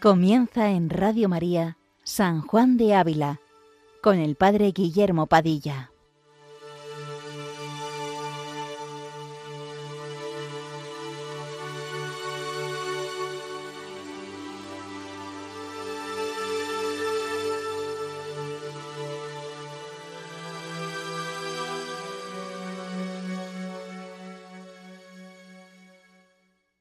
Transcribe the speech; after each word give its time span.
Comienza 0.00 0.70
en 0.70 0.90
Radio 0.90 1.28
María 1.28 1.76
San 2.04 2.40
Juan 2.40 2.76
de 2.76 2.94
Ávila 2.94 3.40
con 4.00 4.20
el 4.20 4.36
Padre 4.36 4.70
Guillermo 4.70 5.26
Padilla. 5.26 5.90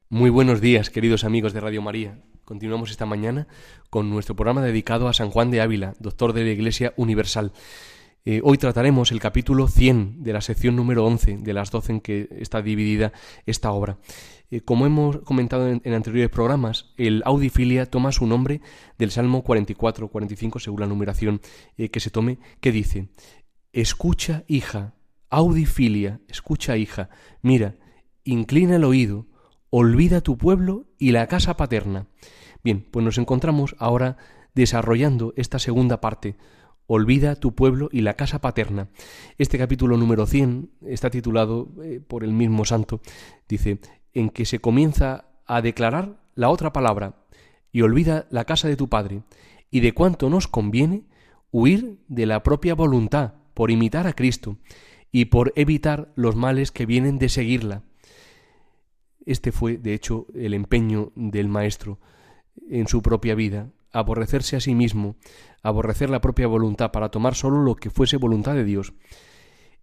Muy 0.07 0.29
buenos 0.29 0.61
días, 0.61 0.91
queridos 0.91 1.23
amigos 1.23 1.53
de 1.53 1.61
Radio 1.61 1.81
María. 1.81 2.21
Continuamos 2.47 2.91
esta 2.91 3.05
mañana 3.05 3.45
con 3.89 4.09
nuestro 4.09 4.33
programa 4.37 4.61
dedicado 4.61 5.09
a 5.09 5.13
San 5.13 5.31
Juan 5.31 5.51
de 5.51 5.59
Ávila, 5.59 5.95
doctor 5.99 6.31
de 6.31 6.45
la 6.45 6.51
Iglesia 6.51 6.93
Universal. 6.95 7.51
Eh, 8.23 8.39
hoy 8.41 8.57
trataremos 8.57 9.11
el 9.11 9.19
capítulo 9.19 9.67
100 9.67 10.23
de 10.23 10.31
la 10.31 10.39
sección 10.39 10.77
número 10.77 11.05
11 11.05 11.39
de 11.39 11.53
las 11.53 11.71
12 11.71 11.91
en 11.91 11.99
que 11.99 12.29
está 12.39 12.61
dividida 12.61 13.11
esta 13.45 13.73
obra. 13.73 13.97
Eh, 14.49 14.61
como 14.61 14.85
hemos 14.85 15.17
comentado 15.23 15.67
en, 15.67 15.93
anteriores 15.93 16.29
programas, 16.29 16.93
el 16.95 17.21
Audifilia 17.25 17.85
toma 17.85 18.13
su 18.13 18.25
nombre 18.25 18.61
del 18.97 19.11
Salmo 19.11 19.43
44-45 19.43 20.61
según 20.61 20.79
la 20.79 20.87
numeración 20.87 21.41
eh, 21.77 21.89
que 21.89 21.99
se 21.99 22.11
tome, 22.11 22.39
que 22.61 22.71
dice, 22.71 23.09
Escucha, 23.73 24.45
hija, 24.47 24.95
Audifilia, 25.29 26.21
escucha, 26.29 26.77
hija, 26.77 27.09
mira, 27.41 27.75
inclina 28.23 28.77
el 28.77 28.85
oído, 28.85 29.27
olvida 29.69 30.21
tu 30.21 30.37
pueblo 30.37 30.85
y 30.97 31.11
la 31.11 31.27
casa 31.27 31.57
paterna. 31.57 32.07
Bien, 32.63 32.85
pues 32.91 33.03
nos 33.03 33.17
encontramos 33.17 33.75
ahora 33.79 34.17
desarrollando 34.53 35.33
esta 35.37 35.59
segunda 35.59 36.01
parte. 36.01 36.35
Olvida 36.87 37.35
tu 37.35 37.53
pueblo 37.53 37.89
y 37.91 38.01
la 38.01 38.15
casa 38.15 38.39
paterna. 38.39 38.89
Este 39.37 39.57
capítulo 39.57 39.97
número 39.97 40.25
100 40.25 40.71
está 40.85 41.09
titulado 41.09 41.69
eh, 41.83 41.99
por 42.05 42.23
el 42.23 42.31
mismo 42.31 42.65
santo, 42.65 43.01
dice, 43.47 43.79
en 44.13 44.29
que 44.29 44.45
se 44.45 44.59
comienza 44.59 45.25
a 45.45 45.61
declarar 45.61 46.19
la 46.35 46.49
otra 46.49 46.71
palabra, 46.73 47.25
y 47.71 47.81
olvida 47.81 48.27
la 48.31 48.45
casa 48.45 48.67
de 48.67 48.77
tu 48.77 48.89
padre, 48.89 49.23
y 49.69 49.81
de 49.81 49.93
cuánto 49.93 50.29
nos 50.29 50.47
conviene 50.47 51.03
huir 51.51 51.99
de 52.07 52.25
la 52.25 52.43
propia 52.43 52.73
voluntad 52.73 53.33
por 53.53 53.71
imitar 53.71 54.07
a 54.07 54.13
Cristo 54.13 54.57
y 55.11 55.25
por 55.25 55.53
evitar 55.55 56.11
los 56.15 56.35
males 56.35 56.71
que 56.71 56.85
vienen 56.85 57.17
de 57.17 57.29
seguirla. 57.29 57.83
Este 59.25 59.51
fue, 59.51 59.77
de 59.77 59.93
hecho, 59.93 60.27
el 60.33 60.53
empeño 60.53 61.11
del 61.15 61.49
Maestro 61.49 61.99
en 62.69 62.87
su 62.87 63.01
propia 63.01 63.35
vida, 63.35 63.69
aborrecerse 63.91 64.55
a 64.55 64.59
sí 64.59 64.75
mismo, 64.75 65.15
aborrecer 65.63 66.09
la 66.09 66.21
propia 66.21 66.47
voluntad 66.47 66.91
para 66.91 67.09
tomar 67.09 67.35
solo 67.35 67.61
lo 67.61 67.75
que 67.75 67.89
fuese 67.89 68.17
voluntad 68.17 68.55
de 68.55 68.63
Dios. 68.63 68.93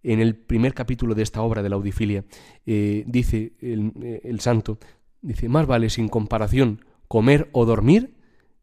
En 0.03 0.19
el 0.19 0.35
primer 0.35 0.73
capítulo 0.73 1.15
de 1.15 1.23
esta 1.23 1.41
obra 1.41 1.63
de 1.63 1.69
la 1.69 1.75
Audifilia, 1.75 2.25
eh, 2.65 3.03
dice 3.07 3.53
el, 3.59 3.91
eh, 4.01 4.21
el 4.23 4.39
santo, 4.39 4.77
dice, 5.21 5.49
más 5.49 5.65
vale 5.65 5.89
sin 5.89 6.09
comparación 6.09 6.85
comer 7.07 7.49
o 7.53 7.65
dormir, 7.65 8.15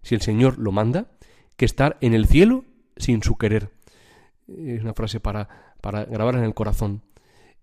si 0.02 0.14
el 0.14 0.20
Señor 0.20 0.58
lo 0.58 0.72
manda, 0.72 1.10
que 1.56 1.64
estar 1.64 1.96
en 2.00 2.14
el 2.14 2.26
cielo 2.26 2.64
sin 2.96 3.22
su 3.22 3.36
querer. 3.36 3.70
Es 4.48 4.82
una 4.82 4.94
frase 4.94 5.20
para, 5.20 5.74
para 5.80 6.04
grabar 6.04 6.36
en 6.36 6.44
el 6.44 6.54
corazón. 6.54 7.02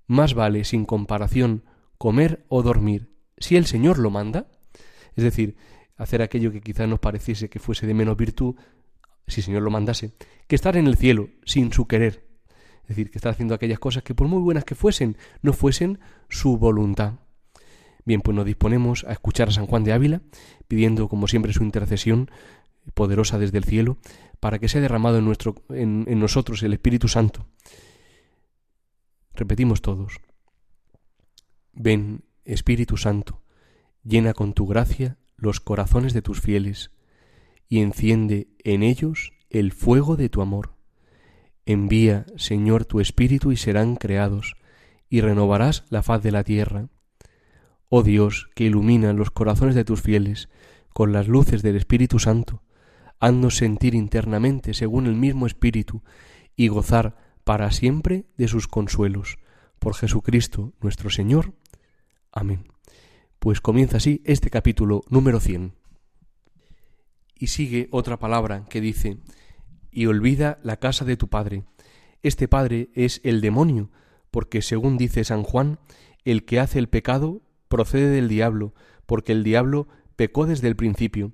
Más 0.08 0.34
vale 0.34 0.64
sin 0.64 0.86
comparación 0.86 1.64
comer 1.98 2.46
o 2.48 2.64
dormir, 2.64 3.12
si 3.38 3.56
el 3.56 3.66
Señor 3.66 4.00
lo 4.00 4.10
manda, 4.10 4.48
es 5.16 5.24
decir, 5.24 5.56
hacer 6.00 6.22
aquello 6.22 6.52
que 6.52 6.62
quizá 6.62 6.88
nos 6.88 7.00
pareciese 7.00 7.50
que 7.50 7.60
fuese 7.60 7.86
de 7.86 7.94
menos 7.94 8.18
virtud, 8.18 8.56
si 9.28 9.42
el 9.42 9.46
Señor 9.46 9.62
lo 9.62 9.70
mandase, 9.70 10.14
que 10.48 10.56
estar 10.56 10.76
en 10.78 10.88
el 10.88 10.96
cielo 10.96 11.30
sin 11.46 11.72
su 11.72 11.88
querer, 11.88 12.26
es 12.84 12.88
decir, 12.88 13.12
que 13.12 13.18
estar 13.20 13.32
haciendo 13.34 13.54
aquellas 13.54 13.80
cosas 13.80 14.02
que 14.02 14.16
por 14.16 14.28
muy 14.28 14.42
buenas 14.42 14.64
que 14.64 14.76
fuesen, 14.76 15.18
no 15.44 15.54
fuesen 15.54 16.00
su 16.30 16.58
voluntad. 16.58 17.20
Bien, 18.06 18.22
pues 18.22 18.34
nos 18.34 18.46
disponemos 18.46 19.04
a 19.04 19.12
escuchar 19.12 19.50
a 19.50 19.52
San 19.52 19.68
Juan 19.68 19.84
de 19.84 19.92
Ávila, 19.92 20.22
pidiendo 20.68 21.10
como 21.10 21.28
siempre 21.28 21.54
su 21.54 21.64
intercesión 21.64 22.32
poderosa 22.94 23.38
desde 23.38 23.60
el 23.60 23.66
cielo, 23.66 23.98
para 24.40 24.58
que 24.58 24.70
sea 24.70 24.82
derramado 24.82 25.20
en, 25.20 25.26
nuestro, 25.26 25.56
en, 25.70 26.06
en 26.08 26.20
nosotros 26.20 26.64
el 26.64 26.74
Espíritu 26.74 27.10
Santo. 27.10 27.46
Repetimos 29.36 29.82
todos. 29.82 30.22
Ven, 31.74 32.24
Espíritu 32.46 32.96
Santo, 32.96 33.44
llena 34.04 34.34
con 34.34 34.54
tu 34.54 34.66
gracia 34.66 35.19
los 35.42 35.60
corazones 35.60 36.14
de 36.14 36.22
tus 36.22 36.42
fieles, 36.42 36.92
y 37.68 37.80
enciende 37.80 38.48
en 38.64 38.84
ellos 38.84 39.34
el 39.50 39.72
fuego 39.72 40.16
de 40.16 40.30
tu 40.30 40.42
amor. 40.42 40.76
Envía, 41.66 42.26
Señor, 42.36 42.86
tu 42.86 43.00
Espíritu 43.00 43.52
y 43.52 43.58
serán 43.58 43.96
creados, 43.96 44.56
y 45.10 45.22
renovarás 45.22 45.86
la 45.90 46.04
faz 46.04 46.24
de 46.24 46.32
la 46.32 46.44
tierra. 46.44 46.90
Oh 47.90 48.04
Dios, 48.04 48.50
que 48.56 48.66
ilumina 48.66 49.14
los 49.14 49.32
corazones 49.32 49.76
de 49.76 49.86
tus 49.86 50.02
fieles 50.02 50.50
con 50.94 51.12
las 51.12 51.28
luces 51.28 51.62
del 51.62 51.76
Espíritu 51.76 52.20
Santo, 52.20 52.64
haznos 53.20 53.58
sentir 53.58 53.96
internamente 53.96 54.74
según 54.74 55.08
el 55.08 55.16
mismo 55.16 55.48
Espíritu 55.48 56.04
y 56.56 56.68
gozar 56.68 57.18
para 57.44 57.72
siempre 57.72 58.26
de 58.38 58.48
sus 58.48 58.68
consuelos. 58.68 59.40
Por 59.80 59.96
Jesucristo 59.96 60.74
nuestro 60.82 61.10
Señor. 61.10 61.54
Amén. 62.32 62.66
Pues 63.40 63.62
comienza 63.62 63.98
así 63.98 64.22
este 64.26 64.50
capítulo 64.50 65.02
número 65.10 65.40
100. 65.40 65.72
Y 67.38 67.48
sigue 67.48 67.88
otra 67.90 68.20
palabra 68.20 68.66
que 68.70 68.82
dice, 68.82 69.20
y 69.92 70.08
olvida 70.08 70.60
la 70.62 70.76
casa 70.76 71.06
de 71.06 71.16
tu 71.16 71.30
padre. 71.30 71.64
Este 72.22 72.50
padre 72.50 72.90
es 72.96 73.22
el 73.24 73.40
demonio, 73.40 73.92
porque 74.30 74.62
según 74.62 74.98
dice 74.98 75.24
San 75.24 75.44
Juan, 75.44 75.80
el 76.26 76.44
que 76.44 76.60
hace 76.60 76.80
el 76.80 76.90
pecado 76.90 77.42
procede 77.70 78.10
del 78.10 78.28
diablo, 78.28 78.74
porque 79.06 79.32
el 79.32 79.46
diablo 79.46 79.88
pecó 80.18 80.46
desde 80.46 80.68
el 80.68 80.76
principio, 80.76 81.32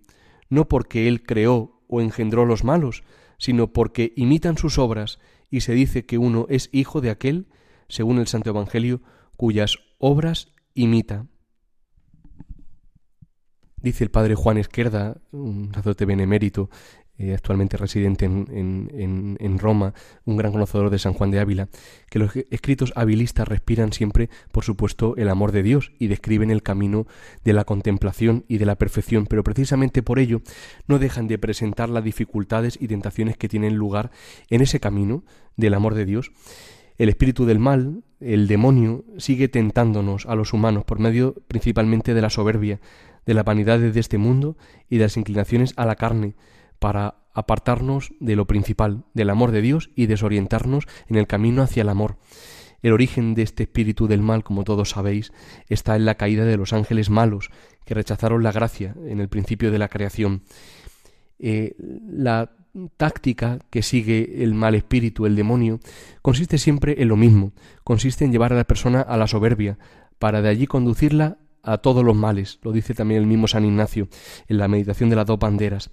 no 0.47 0.67
porque 0.67 1.07
él 1.07 1.23
creó 1.23 1.81
o 1.87 2.01
engendró 2.01 2.45
los 2.45 2.63
malos, 2.63 3.03
sino 3.39 3.73
porque 3.73 4.13
imitan 4.15 4.59
sus 4.59 4.77
obras 4.77 5.17
y 5.49 5.61
se 5.61 5.73
dice 5.73 6.05
que 6.05 6.19
uno 6.19 6.45
es 6.49 6.69
hijo 6.71 7.01
de 7.01 7.09
aquel, 7.09 7.47
según 7.89 8.19
el 8.19 8.27
Santo 8.27 8.51
Evangelio, 8.51 9.01
cuyas 9.37 9.79
obras 9.97 10.49
imita. 10.75 11.25
Dice 13.85 14.03
el 14.03 14.09
padre 14.09 14.33
Juan 14.33 14.57
Esquerda, 14.57 15.15
un 15.31 15.67
sacerdote 15.67 16.05
benemérito, 16.05 16.71
eh, 17.19 17.35
actualmente 17.35 17.77
residente 17.77 18.25
en, 18.25 19.37
en, 19.39 19.59
Roma, 19.59 19.93
un 20.25 20.37
gran 20.37 20.53
conocedor 20.53 20.89
de 20.89 20.97
San 20.97 21.13
Juan 21.13 21.29
de 21.29 21.39
Ávila, 21.39 21.69
que 22.09 22.17
los 22.17 22.35
escritos 22.35 22.93
habilistas 22.95 23.47
respiran 23.47 23.93
siempre, 23.93 24.31
por 24.51 24.63
supuesto, 24.63 25.15
el 25.17 25.29
amor 25.29 25.51
de 25.51 25.61
Dios 25.61 25.91
y 25.99 26.07
describen 26.07 26.49
el 26.49 26.63
camino 26.63 27.05
de 27.43 27.53
la 27.53 27.63
contemplación 27.63 28.43
y 28.47 28.57
de 28.57 28.65
la 28.65 28.75
perfección, 28.75 29.27
pero 29.27 29.43
precisamente 29.43 30.01
por 30.01 30.17
ello 30.17 30.41
no 30.87 30.97
dejan 30.97 31.27
de 31.27 31.37
presentar 31.37 31.89
las 31.89 32.03
dificultades 32.03 32.79
y 32.81 32.87
tentaciones 32.87 33.37
que 33.37 33.49
tienen 33.49 33.75
lugar 33.75 34.09
en 34.49 34.61
ese 34.61 34.79
camino 34.79 35.23
del 35.57 35.75
amor 35.75 35.93
de 35.93 36.05
Dios. 36.05 36.31
El 36.97 37.09
espíritu 37.09 37.45
del 37.45 37.59
mal, 37.59 38.03
el 38.19 38.47
demonio, 38.47 39.03
sigue 39.17 39.47
tentándonos 39.47 40.25
a 40.25 40.33
los 40.33 40.53
humanos 40.53 40.85
por 40.85 40.97
medio 40.97 41.35
principalmente 41.47 42.15
de 42.15 42.21
la 42.21 42.29
soberbia, 42.31 42.79
de 43.25 43.33
la 43.33 43.43
vanidad 43.43 43.79
de 43.79 43.99
este 43.99 44.17
mundo 44.17 44.57
y 44.89 44.97
de 44.97 45.05
las 45.05 45.17
inclinaciones 45.17 45.73
a 45.77 45.85
la 45.85 45.95
carne, 45.95 46.35
para 46.79 47.15
apartarnos 47.33 48.13
de 48.19 48.35
lo 48.35 48.47
principal, 48.47 49.03
del 49.13 49.29
amor 49.29 49.51
de 49.51 49.61
Dios 49.61 49.91
y 49.95 50.05
desorientarnos 50.05 50.85
en 51.07 51.17
el 51.17 51.27
camino 51.27 51.61
hacia 51.61 51.81
el 51.81 51.89
amor. 51.89 52.17
El 52.81 52.93
origen 52.93 53.33
de 53.33 53.41
este 53.41 53.63
espíritu 53.63 54.07
del 54.07 54.21
mal, 54.21 54.43
como 54.43 54.63
todos 54.63 54.91
sabéis, 54.91 55.31
está 55.67 55.95
en 55.95 56.05
la 56.05 56.15
caída 56.15 56.45
de 56.45 56.57
los 56.57 56.71
ángeles 56.71 57.09
malos, 57.09 57.49
que 57.83 57.93
rechazaron 57.93 58.43
la 58.43 58.51
gracia 58.51 58.95
en 59.05 59.19
el 59.19 59.27
principio 59.27 59.71
de 59.71 59.79
la 59.79 59.89
creación. 59.89 60.43
Eh, 61.39 61.75
la 61.79 62.51
táctica 62.97 63.59
que 63.69 63.81
sigue 63.81 64.43
el 64.43 64.53
mal 64.53 64.75
espíritu, 64.75 65.25
el 65.25 65.35
demonio, 65.35 65.79
consiste 66.21 66.57
siempre 66.57 67.01
en 67.01 67.07
lo 67.07 67.15
mismo, 67.15 67.53
consiste 67.83 68.25
en 68.25 68.31
llevar 68.31 68.53
a 68.53 68.57
la 68.57 68.65
persona 68.65 69.01
a 69.01 69.17
la 69.17 69.27
soberbia, 69.27 69.77
para 70.19 70.41
de 70.41 70.49
allí 70.49 70.67
conducirla 70.67 71.37
a 71.65 71.79
todos 71.79 72.05
los 72.05 72.15
males, 72.15 72.59
lo 72.61 72.71
dice 72.71 72.93
también 72.93 73.21
el 73.21 73.27
mismo 73.27 73.47
San 73.47 73.65
Ignacio 73.65 74.07
en 74.47 74.57
la 74.59 74.67
meditación 74.67 75.09
de 75.09 75.15
las 75.15 75.25
dos 75.25 75.39
banderas. 75.39 75.89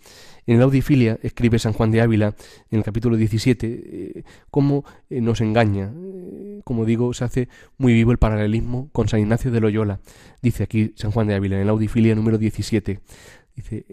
En 0.47 0.59
la 0.59 0.65
Audifilia 0.65 1.19
escribe 1.23 1.59
San 1.59 1.73
Juan 1.73 1.91
de 1.91 2.03
Ávila 2.03 2.35
en 2.71 2.79
el 2.79 2.85
capítulo 2.85 3.17
17 3.17 3.67
eh, 3.67 4.25
cómo 4.51 4.85
eh, 5.09 5.21
nos 5.21 5.41
engaña, 5.41 5.93
eh, 5.95 6.61
como 6.65 6.85
digo, 6.85 7.15
se 7.15 7.25
hace 7.25 7.49
muy 7.79 7.95
vivo 7.95 8.13
el 8.13 8.19
paralelismo 8.19 8.91
con 8.93 9.09
San 9.09 9.21
Ignacio 9.21 9.51
de 9.51 9.61
Loyola. 9.61 10.01
Dice 10.43 10.65
aquí 10.65 10.93
San 10.97 11.11
Juan 11.11 11.27
de 11.29 11.35
Ávila 11.35 11.59
en 11.59 11.67
la 11.67 11.73
Audifilia 11.73 12.15
número 12.15 12.39
17, 12.39 13.01
dice, 13.57 13.87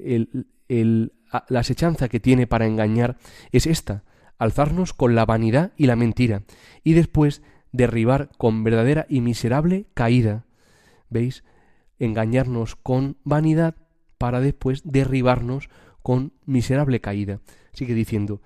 la 1.48 1.60
asechanza 1.60 2.10
que 2.10 2.20
tiene 2.20 2.46
para 2.46 2.66
engañar 2.66 3.18
es 3.52 3.68
esta, 3.68 4.04
alzarnos 4.38 4.94
con 4.94 5.16
la 5.16 5.26
vanidad 5.26 5.72
y 5.78 5.86
la 5.86 5.96
mentira, 5.96 6.44
y 6.84 6.94
después 6.94 7.42
derribar 7.72 8.30
con 8.38 8.64
verdadera 8.64 9.06
y 9.08 9.22
miserable 9.22 9.86
caída. 9.94 10.46
¿Veis? 11.10 11.44
Engañarnos 12.00 12.76
con 12.76 13.18
vanidad 13.24 13.76
para 14.18 14.40
después 14.40 14.82
derribarnos 14.84 15.70
con 16.02 16.34
miserable 16.46 17.02
caída. 17.02 17.40
Sigue 17.74 17.94
diciendo, 17.94 18.42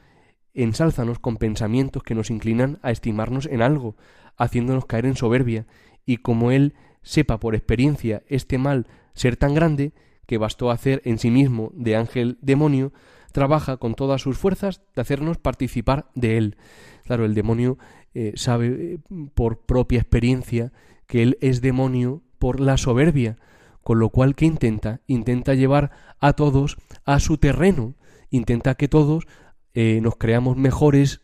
ensálzanos 0.53 1.19
con 1.19 1.37
pensamientos 1.37 2.03
que 2.03 2.15
nos 2.15 2.29
inclinan 2.29 2.79
a 2.81 2.91
estimarnos 2.91 3.45
en 3.45 3.61
algo, 3.61 3.95
haciéndonos 4.37 4.85
caer 4.85 5.05
en 5.05 5.15
soberbia, 5.15 5.65
y 6.05 6.17
como 6.17 6.51
él 6.51 6.73
sepa 7.01 7.39
por 7.39 7.55
experiencia 7.55 8.23
este 8.27 8.57
mal 8.57 8.87
ser 9.13 9.37
tan 9.37 9.53
grande, 9.53 9.93
que 10.25 10.37
bastó 10.37 10.71
hacer 10.71 11.01
en 11.05 11.19
sí 11.19 11.29
mismo 11.29 11.71
de 11.75 11.95
ángel 11.95 12.37
demonio, 12.41 12.93
trabaja 13.33 13.77
con 13.77 13.93
todas 13.93 14.21
sus 14.21 14.37
fuerzas 14.37 14.81
de 14.95 15.01
hacernos 15.01 15.37
participar 15.37 16.09
de 16.15 16.37
él. 16.37 16.57
Claro, 17.03 17.25
el 17.25 17.33
demonio 17.33 17.77
eh, 18.13 18.33
sabe 18.35 18.67
eh, 18.67 18.99
por 19.33 19.65
propia 19.65 19.99
experiencia 19.99 20.71
que 21.07 21.23
él 21.23 21.37
es 21.41 21.61
demonio 21.61 22.22
por 22.43 22.59
la 22.59 22.75
soberbia, 22.75 23.37
con 23.83 23.99
lo 23.99 24.09
cual 24.09 24.35
¿qué 24.35 24.43
intenta? 24.43 24.99
Intenta 25.07 25.53
llevar 25.53 25.91
a 26.19 26.33
todos 26.33 26.75
a 27.05 27.21
su 27.21 27.37
terreno, 27.37 27.95
intenta 28.31 28.75
que 28.75 28.89
todos 28.89 29.27
eh, 29.73 30.01
nos 30.01 30.17
creamos 30.17 30.57
mejores 30.57 31.21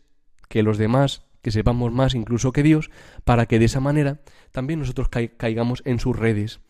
que 0.48 0.62
los 0.62 0.78
demás, 0.78 1.26
que 1.42 1.50
sepamos 1.50 1.92
más 1.92 2.14
incluso 2.14 2.52
que 2.52 2.62
Dios, 2.62 2.90
para 3.22 3.44
que 3.44 3.58
de 3.58 3.66
esa 3.66 3.80
manera 3.80 4.22
también 4.50 4.78
nosotros 4.78 5.10
caigamos 5.10 5.82
en 5.84 5.98
sus 5.98 6.18
redes. 6.18 6.60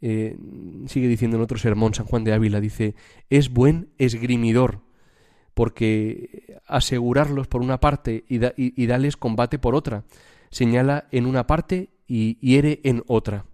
Eh, 0.00 0.38
sigue 0.86 1.06
diciendo 1.06 1.36
en 1.36 1.42
otro 1.42 1.58
sermón 1.58 1.92
San 1.92 2.06
Juan 2.06 2.24
de 2.24 2.32
Ávila, 2.32 2.62
dice, 2.62 2.94
es 3.28 3.50
buen 3.50 3.90
esgrimidor, 3.98 4.80
porque 5.52 6.58
asegurarlos 6.66 7.48
por 7.48 7.60
una 7.60 7.80
parte 7.80 8.24
y, 8.30 8.40
y, 8.56 8.86
darles 8.86 9.18
combate 9.18 9.58
por 9.58 9.74
otra, 9.74 10.04
señala 10.48 11.06
en 11.10 11.26
una 11.26 11.46
parte 11.46 11.90
y 12.06 12.38
hiere 12.40 12.80
en 12.82 13.02
otra. 13.08 13.44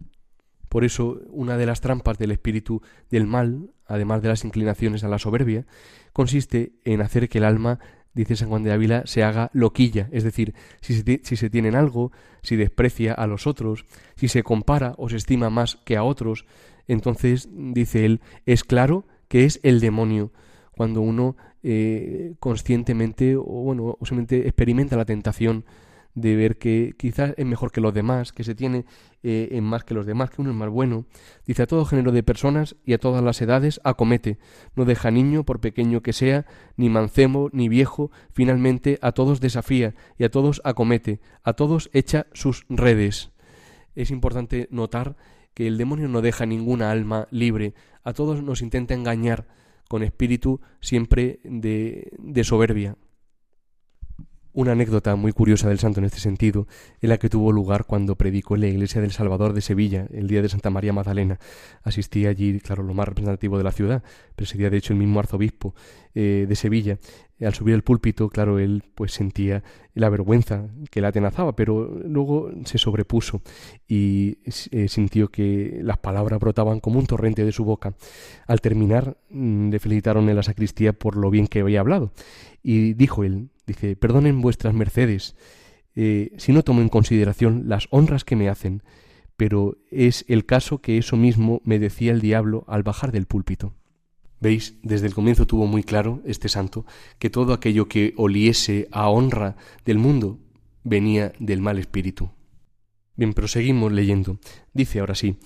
Por 0.71 0.85
eso, 0.85 1.21
una 1.31 1.57
de 1.57 1.67
las 1.67 1.81
trampas 1.81 2.17
del 2.17 2.31
espíritu 2.31 2.81
del 3.11 3.27
mal, 3.27 3.71
además 3.87 4.23
de 4.23 4.29
las 4.29 4.45
inclinaciones 4.45 5.03
a 5.03 5.09
la 5.09 5.19
soberbia, 5.19 5.67
consiste 6.13 6.75
en 6.85 7.03
hacer 7.03 7.29
que 7.29 7.39
el 7.39 7.45
alma, 7.45 7.81
dice 8.15 8.37
San 8.37 8.49
Juan 8.49 8.63
de 8.63 8.71
Ávila, 8.71 9.03
se 9.05 9.25
haga 9.25 9.51
loquilla, 9.53 10.09
es 10.13 10.23
decir, 10.23 10.55
si 10.81 10.95
se, 10.95 11.21
si 11.25 11.35
se 11.35 11.51
tiene 11.51 11.77
algo, 11.77 12.13
si 12.43 12.55
desprecia 12.55 13.13
a 13.15 13.27
los 13.27 13.49
otros, 13.49 13.85
si 14.15 14.29
se 14.29 14.45
compara 14.45 14.95
o 14.97 15.09
se 15.09 15.17
estima 15.17 15.51
más 15.51 15.75
que 15.85 15.97
a 15.97 16.05
otros, 16.05 16.47
entonces, 16.87 17.49
dice 17.53 18.05
él, 18.05 18.21
es 18.47 18.63
claro 18.63 19.09
que 19.27 19.47
es 19.47 19.59
el 19.65 19.81
demonio, 19.81 20.31
cuando 20.71 21.01
uno 21.01 21.37
eh, 21.65 22.35
conscientemente 22.39 23.35
o 23.35 23.43
bueno, 23.43 23.97
o 23.99 24.07
simplemente 24.07 24.47
experimenta 24.47 24.97
la 24.97 25.05
tentación 25.05 25.65
de 26.21 26.37
ver 26.37 26.59
que 26.59 26.95
quizás 26.97 27.35
es 27.37 27.47
mejor 27.47 27.73
que 27.73 27.81
los 27.81 27.95
demás, 27.95 28.33
que 28.33 28.45
se 28.45 28.55
tiene 28.55 28.85
eh, 29.23 29.49
en 29.53 29.65
más 29.65 29.85
que 29.85 29.95
los 29.95 30.07
demás, 30.07 30.31
que 30.31 30.41
uno 30.41 30.51
es 30.51 30.57
más 30.57 30.69
bueno. 30.69 31.07
Dice 31.47 31.63
a 31.63 31.67
todo 31.67 31.85
género 31.85 32.13
de 32.13 32.23
personas 32.23 32.77
y 32.85 32.93
a 32.93 32.99
todas 32.99 33.23
las 33.23 33.41
edades 33.41 33.81
acomete, 33.85 34.39
no 34.77 34.85
deja 34.85 35.11
niño 35.11 35.45
por 35.45 35.61
pequeño 35.61 36.03
que 36.03 36.13
sea, 36.13 36.47
ni 36.77 36.89
mancebo, 36.89 37.51
ni 37.53 37.69
viejo, 37.69 38.11
finalmente 38.33 38.99
a 39.03 39.13
todos 39.13 39.41
desafía 39.41 39.95
y 40.19 40.25
a 40.25 40.31
todos 40.31 40.61
acomete, 40.65 41.21
a 41.43 41.55
todos 41.55 41.91
echa 41.93 42.27
sus 42.33 42.67
redes. 42.69 43.31
Es 43.95 44.11
importante 44.11 44.69
notar 44.71 45.17
que 45.55 45.67
el 45.67 45.79
demonio 45.79 46.09
no 46.09 46.23
deja 46.23 46.47
ninguna 46.47 46.91
alma 46.91 47.29
libre, 47.31 47.75
a 48.05 48.13
todos 48.13 48.43
nos 48.43 48.63
intenta 48.63 48.95
engañar 48.95 49.47
con 49.89 50.03
espíritu 50.03 50.61
siempre 50.81 51.41
de, 51.43 52.13
de 52.19 52.45
soberbia, 52.45 52.97
una 54.53 54.73
anécdota 54.73 55.15
muy 55.17 55.33
curiosa 55.33 55.69
del 55.69 55.79
santo 55.79 56.01
en 56.01 56.07
este 56.07 56.19
sentido 56.19 56.67
es 57.01 57.09
la 57.09 57.19
que 57.19 57.29
tuvo 57.29 57.53
lugar 57.53 57.85
cuando 57.85 58.17
predicó 58.17 58.55
en 58.55 58.63
la 58.63 58.67
iglesia 58.69 59.01
del 59.01 59.13
Salvador 59.13 59.53
de 59.53 59.61
Sevilla, 59.61 60.07
el 60.13 60.27
día 60.27 60.43
de 60.43 60.49
Santa 60.49 60.71
María 60.71 60.93
Magdalena. 60.93 61.39
Asistía 61.83 62.31
allí, 62.31 62.59
claro, 62.61 62.83
lo 62.83 62.95
más 62.95 63.07
representativo 63.07 63.59
de 63.59 63.65
la 63.65 63.73
ciudad, 63.73 64.03
presidía 64.35 64.71
de 64.71 64.79
hecho 64.79 64.93
el 64.93 64.99
mismo 64.99 65.21
arzobispo 65.21 65.75
eh, 66.15 66.47
de 66.49 66.57
Sevilla. 66.57 66.99
Al 67.41 67.55
subir 67.55 67.75
el 67.75 67.83
púlpito, 67.83 68.29
claro, 68.29 68.59
él 68.59 68.83
pues 68.95 69.13
sentía 69.13 69.63
la 69.95 70.11
vergüenza 70.11 70.69
que 70.91 71.01
la 71.01 71.09
atenazaba, 71.09 71.57
pero 71.57 71.89
luego 72.05 72.51
se 72.65 72.77
sobrepuso 72.77 73.41
y 73.89 74.39
eh, 74.73 74.89
sintió 74.89 75.29
que 75.29 75.81
las 75.83 75.97
palabras 75.99 76.39
brotaban 76.39 76.81
como 76.81 76.99
un 76.99 77.07
torrente 77.07 77.45
de 77.45 77.53
su 77.53 77.65
boca. 77.65 77.95
Al 78.47 78.61
terminar, 78.61 79.17
mm, 79.31 79.71
le 79.71 79.79
felicitaron 79.79 80.29
en 80.29 80.37
la 80.37 80.43
sacristía 80.43 80.93
por 80.93 81.17
lo 81.17 81.31
bien 81.31 81.47
que 81.47 81.61
había 81.61 81.81
hablado 81.81 82.13
y 82.63 82.93
dijo 82.95 83.25
él, 83.25 83.49
Dice, 83.71 83.95
perdonen 83.95 84.41
vuestras 84.41 84.75
mercedes 84.75 85.37
eh, 85.95 86.33
si 86.39 86.51
no 86.51 86.65
tomo 86.65 86.81
en 86.81 86.89
consideración 86.89 87.69
las 87.69 87.87
honras 87.91 88.25
que 88.25 88.35
me 88.35 88.49
hacen, 88.49 88.83
pero 89.37 89.79
es 89.93 90.25
el 90.27 90.45
caso 90.45 90.81
que 90.81 90.99
eso 90.99 91.17
mismo 91.17 91.63
me 91.63 91.79
decía 91.79 92.11
el 92.11 92.21
diablo 92.21 92.65
al 92.67 92.83
bajar 92.83 93.13
del 93.13 93.27
púlpito. 93.27 93.73
Veis, 94.41 94.75
desde 94.83 95.07
el 95.07 95.15
comienzo 95.15 95.47
tuvo 95.47 95.69
muy 95.69 95.85
claro 95.85 96.21
este 96.25 96.49
santo 96.49 96.85
que 97.21 97.31
todo 97.31 97.53
aquello 97.53 97.87
que 97.87 98.13
oliese 98.17 98.89
a 98.91 99.09
honra 99.09 99.55
del 99.85 99.99
mundo 99.99 100.41
venía 100.83 101.33
del 101.39 101.61
mal 101.61 101.79
espíritu. 101.79 102.29
Bien, 103.15 103.35
proseguimos 103.35 103.93
leyendo. 103.93 104.41
Dice 104.75 104.99
ahora 104.99 105.15
sí, 105.15 105.37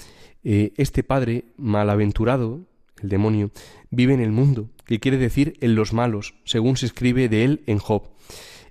eh, 0.44 0.72
este 0.78 1.02
padre 1.02 1.44
malaventurado, 1.58 2.64
el 3.04 3.10
demonio, 3.10 3.50
vive 3.90 4.14
en 4.14 4.20
el 4.20 4.32
mundo, 4.32 4.70
que 4.86 4.98
quiere 4.98 5.18
decir 5.18 5.56
en 5.60 5.74
los 5.74 5.92
malos, 5.92 6.34
según 6.44 6.76
se 6.76 6.86
escribe 6.86 7.28
de 7.28 7.44
él 7.44 7.62
en 7.66 7.78
Job. 7.78 8.10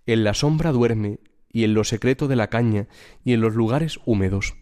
En 0.06 0.24
la 0.24 0.33
sombra 0.33 0.71
duerme, 0.71 1.19
y 1.50 1.63
en 1.63 1.75
lo 1.75 1.83
secreto 1.83 2.27
de 2.27 2.35
la 2.35 2.50
caña, 2.50 2.88
y 3.24 3.33
en 3.33 3.41
los 3.41 3.53
lugares 3.53 4.00
húmedos. 4.06 4.56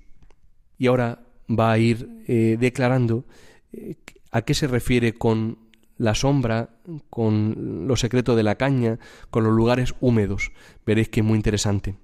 Y 0.78 0.88
ahora 0.88 1.24
va 1.50 1.72
a 1.72 1.78
ir 1.78 2.24
eh, 2.28 2.58
declarando 2.60 3.26
eh, 3.72 3.96
a 4.32 4.42
qué 4.44 4.54
se 4.54 4.68
refiere 4.68 5.14
con 5.14 5.58
la 5.98 6.16
sombra, 6.16 6.70
con 7.10 7.88
lo 7.88 7.96
secreto 7.96 8.36
de 8.36 8.44
la 8.44 8.56
caña, 8.56 9.00
con 9.30 9.44
los 9.44 9.54
lugares 9.54 9.94
húmedos. 10.02 10.52
Veréis 10.86 11.10
que 11.10 11.22
es 11.22 11.26
muy 11.26 11.38
interesante. 11.38 11.96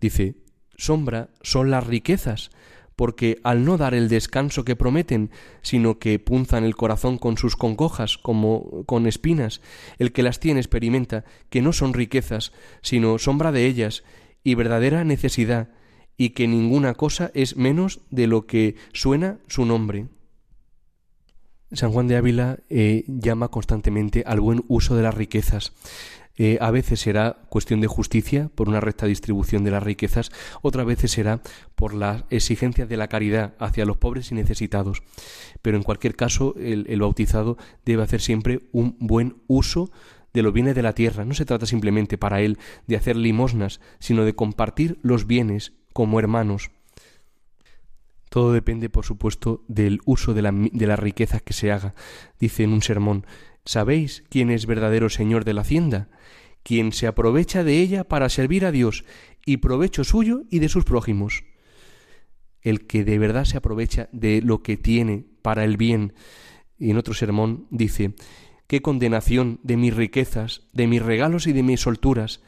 Dice, 0.00 0.36
sombra 0.76 1.30
son 1.42 1.70
las 1.70 1.86
riquezas, 1.86 2.50
porque 3.00 3.40
al 3.44 3.64
no 3.64 3.78
dar 3.78 3.94
el 3.94 4.10
descanso 4.10 4.62
que 4.62 4.76
prometen, 4.76 5.30
sino 5.62 5.98
que 5.98 6.18
punzan 6.18 6.64
el 6.64 6.76
corazón 6.76 7.16
con 7.16 7.38
sus 7.38 7.56
congojas 7.56 8.18
como 8.18 8.84
con 8.84 9.06
espinas, 9.06 9.62
el 9.98 10.12
que 10.12 10.22
las 10.22 10.38
tiene 10.38 10.60
experimenta 10.60 11.24
que 11.48 11.62
no 11.62 11.72
son 11.72 11.94
riquezas, 11.94 12.52
sino 12.82 13.16
sombra 13.16 13.52
de 13.52 13.64
ellas 13.64 14.04
y 14.44 14.54
verdadera 14.54 15.02
necesidad, 15.02 15.70
y 16.18 16.34
que 16.34 16.46
ninguna 16.46 16.92
cosa 16.92 17.30
es 17.32 17.56
menos 17.56 18.00
de 18.10 18.26
lo 18.26 18.46
que 18.46 18.76
suena 18.92 19.38
su 19.48 19.64
nombre. 19.64 20.08
San 21.72 21.92
Juan 21.92 22.06
de 22.06 22.16
Ávila 22.16 22.58
eh, 22.68 23.04
llama 23.06 23.48
constantemente 23.48 24.24
al 24.26 24.40
buen 24.40 24.62
uso 24.68 24.94
de 24.94 25.04
las 25.04 25.14
riquezas. 25.14 25.72
Eh, 26.36 26.58
a 26.60 26.70
veces 26.70 27.00
será 27.00 27.42
cuestión 27.48 27.80
de 27.80 27.86
justicia 27.86 28.50
por 28.54 28.68
una 28.68 28.80
recta 28.80 29.06
distribución 29.06 29.64
de 29.64 29.72
las 29.72 29.82
riquezas, 29.82 30.30
otras 30.62 30.86
veces 30.86 31.10
será 31.10 31.42
por 31.74 31.92
la 31.92 32.24
exigencia 32.30 32.86
de 32.86 32.96
la 32.96 33.08
caridad 33.08 33.54
hacia 33.58 33.84
los 33.84 33.98
pobres 33.98 34.30
y 34.30 34.34
necesitados. 34.34 35.02
Pero 35.60 35.76
en 35.76 35.82
cualquier 35.82 36.16
caso, 36.16 36.54
el, 36.58 37.00
bautizado 37.00 37.58
debe 37.84 38.02
hacer 38.02 38.20
siempre 38.20 38.68
un 38.72 38.96
buen 39.00 39.42
uso 39.48 39.90
de 40.32 40.42
los 40.42 40.52
bienes 40.52 40.74
de 40.74 40.82
la 40.82 40.94
tierra. 40.94 41.24
No 41.24 41.34
se 41.34 41.44
trata 41.44 41.66
simplemente 41.66 42.16
para 42.16 42.40
él 42.40 42.58
de 42.86 42.96
hacer 42.96 43.16
limosnas, 43.16 43.80
sino 43.98 44.24
de 44.24 44.34
compartir 44.34 44.98
los 45.02 45.26
bienes 45.26 45.72
como 45.92 46.20
hermanos. 46.20 46.70
Todo 48.30 48.52
depende, 48.52 48.88
por 48.88 49.04
supuesto, 49.04 49.64
del 49.66 50.00
uso 50.04 50.34
de, 50.34 50.70
de 50.72 50.86
las 50.86 50.98
riquezas 50.98 51.42
que 51.42 51.52
se 51.52 51.72
haga. 51.72 51.94
Dice 52.38 52.62
en 52.62 52.72
un 52.72 52.80
sermón, 52.80 53.26
¿sabéis 53.64 54.24
quién 54.28 54.50
es 54.50 54.66
verdadero 54.66 55.08
señor 55.08 55.44
de 55.44 55.54
la 55.54 55.62
hacienda? 55.62 56.08
Quien 56.62 56.92
se 56.92 57.06
aprovecha 57.06 57.64
de 57.64 57.78
ella 57.78 58.04
para 58.04 58.28
servir 58.28 58.64
a 58.64 58.72
Dios 58.72 59.04
y 59.46 59.58
provecho 59.58 60.04
suyo 60.04 60.42
y 60.50 60.58
de 60.58 60.68
sus 60.68 60.84
prójimos. 60.84 61.44
El 62.62 62.86
que 62.86 63.04
de 63.04 63.18
verdad 63.18 63.44
se 63.44 63.56
aprovecha 63.56 64.08
de 64.12 64.42
lo 64.42 64.62
que 64.62 64.76
tiene 64.76 65.24
para 65.42 65.64
el 65.64 65.76
bien. 65.76 66.12
Y 66.78 66.90
en 66.90 66.98
otro 66.98 67.14
sermón 67.14 67.66
dice, 67.70 68.14
qué 68.66 68.82
condenación 68.82 69.60
de 69.62 69.76
mis 69.76 69.94
riquezas, 69.96 70.62
de 70.72 70.86
mis 70.86 71.02
regalos 71.02 71.46
y 71.46 71.52
de 71.52 71.62
mis 71.62 71.80
solturas, 71.80 72.42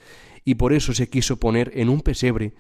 y 0.45 0.57
por 0.57 0.73
eso 0.73 0.93
se 0.93 1.09
quiso 1.09 1.39
poner 1.39 1.73
en 1.75 1.89
un 1.89 2.01
pesebre 2.01 2.55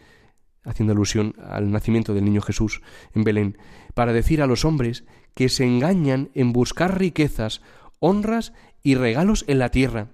haciendo 0.64 0.92
alusión 0.92 1.34
al 1.44 1.70
nacimiento 1.70 2.14
del 2.14 2.24
niño 2.24 2.40
Jesús 2.40 2.82
en 3.14 3.24
Belén, 3.24 3.58
para 3.94 4.12
decir 4.12 4.42
a 4.42 4.46
los 4.46 4.64
hombres 4.64 5.04
que 5.34 5.48
se 5.48 5.64
engañan 5.64 6.30
en 6.34 6.52
buscar 6.52 6.98
riquezas, 6.98 7.62
honras 8.02 8.52
y 8.82 8.96
regalos 8.96 9.44
en 9.46 9.58
la 9.58 9.70
tierra. 9.70 10.08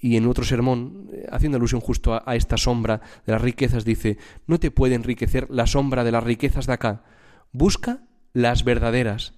Y 0.00 0.16
en 0.16 0.26
otro 0.26 0.44
sermón, 0.44 1.10
eh, 1.12 1.26
haciendo 1.30 1.58
alusión 1.58 1.80
justo 1.80 2.14
a, 2.14 2.22
a 2.24 2.36
esta 2.36 2.56
sombra 2.56 3.02
de 3.26 3.32
las 3.32 3.42
riquezas, 3.42 3.84
dice, 3.84 4.16
no 4.46 4.58
te 4.58 4.70
puede 4.70 4.94
enriquecer 4.94 5.48
la 5.50 5.66
sombra 5.66 6.04
de 6.04 6.12
las 6.12 6.24
riquezas 6.24 6.66
de 6.66 6.72
acá, 6.72 7.04
busca 7.52 8.06
las 8.32 8.64
verdaderas. 8.64 9.34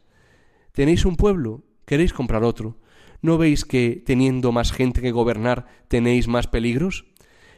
¿Tenéis 0.72 1.04
un 1.04 1.16
pueblo? 1.16 1.64
¿Queréis 1.86 2.12
comprar 2.12 2.44
otro? 2.44 2.78
¿No 3.22 3.38
veis 3.38 3.64
que 3.64 4.02
teniendo 4.04 4.52
más 4.52 4.70
gente 4.70 5.00
que 5.00 5.10
gobernar 5.10 5.66
tenéis 5.88 6.28
más 6.28 6.46
peligros? 6.46 7.06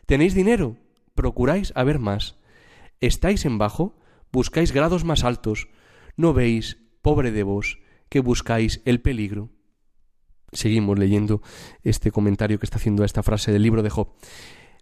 ¿Tenéis 0.06 0.34
dinero? 0.34 0.76
Procuráis 1.14 1.72
haber 1.74 1.98
más. 1.98 2.36
¿Estáis 3.00 3.44
en 3.44 3.58
bajo? 3.58 3.98
Buscáis 4.32 4.72
grados 4.72 5.04
más 5.04 5.24
altos. 5.24 5.68
¿No 6.16 6.32
veis, 6.32 6.78
pobre 7.02 7.30
de 7.30 7.42
vos, 7.42 7.78
que 8.08 8.20
buscáis 8.20 8.82
el 8.84 9.00
peligro. 9.00 9.50
Seguimos 10.52 10.98
leyendo 10.98 11.42
este 11.82 12.10
comentario 12.10 12.58
que 12.58 12.66
está 12.66 12.78
haciendo 12.78 13.02
a 13.02 13.06
esta 13.06 13.22
frase 13.22 13.52
del 13.52 13.62
libro 13.62 13.82
de 13.82 13.90
Job. 13.90 14.08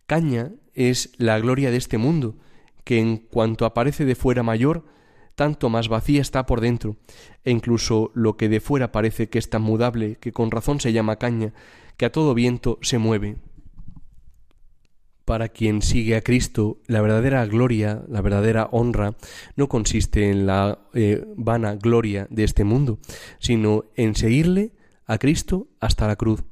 Caña 0.07 0.53
es 0.75 1.13
la 1.19 1.39
gloria 1.39 1.71
de 1.71 1.77
este 1.77 1.99
mundo, 1.99 2.37
que 2.85 2.99
en 2.99 3.19
cuanto 3.19 3.67
aparece 3.67 4.07
de 4.07 4.15
fuera 4.15 4.43
mayor, 4.43 4.87
tanto 5.35 5.69
más 5.69 5.89
vacía 5.89 6.23
está 6.23 6.47
por 6.47 6.63
dentro, 6.63 6.97
e 7.45 7.51
incluso 7.51 8.11
lo 8.15 8.37
que 8.37 8.49
de 8.49 8.61
fuera 8.61 8.91
parece 8.91 9.29
que 9.29 9.39
es 9.39 9.51
tan 9.51 9.63
mudable, 9.63 10.17
que 10.17 10.33
con 10.33 10.51
razón 10.51 10.81
se 10.81 10.93
llama 10.93 11.17
caña, 11.17 11.53
que 11.99 12.07
a 12.07 12.13
todo 12.13 12.33
viento 12.33 12.79
se 12.81 12.97
mueve. 12.97 13.37
Para 15.27 15.51
quien 15.51 15.83
sigue 15.83 16.17
a 16.17 16.23
Cristo, 16.23 16.79
la 16.87 17.03
verdadera 17.03 17.45
gloria, 17.45 18.03
la 18.09 18.23
verdadera 18.23 18.71
honra, 18.73 19.15
no 19.57 19.69
consiste 19.69 20.31
en 20.31 20.47
la 20.47 20.79
eh, 20.95 21.23
vana 21.37 21.75
gloria 21.75 22.27
de 22.31 22.45
este 22.45 22.65
mundo, 22.65 22.99
sino 23.39 23.85
en 23.95 24.15
seguirle 24.15 24.73
a 25.09 25.19
Cristo 25.19 25.67
hasta 25.81 26.07
la 26.07 26.15
cruz. 26.15 26.45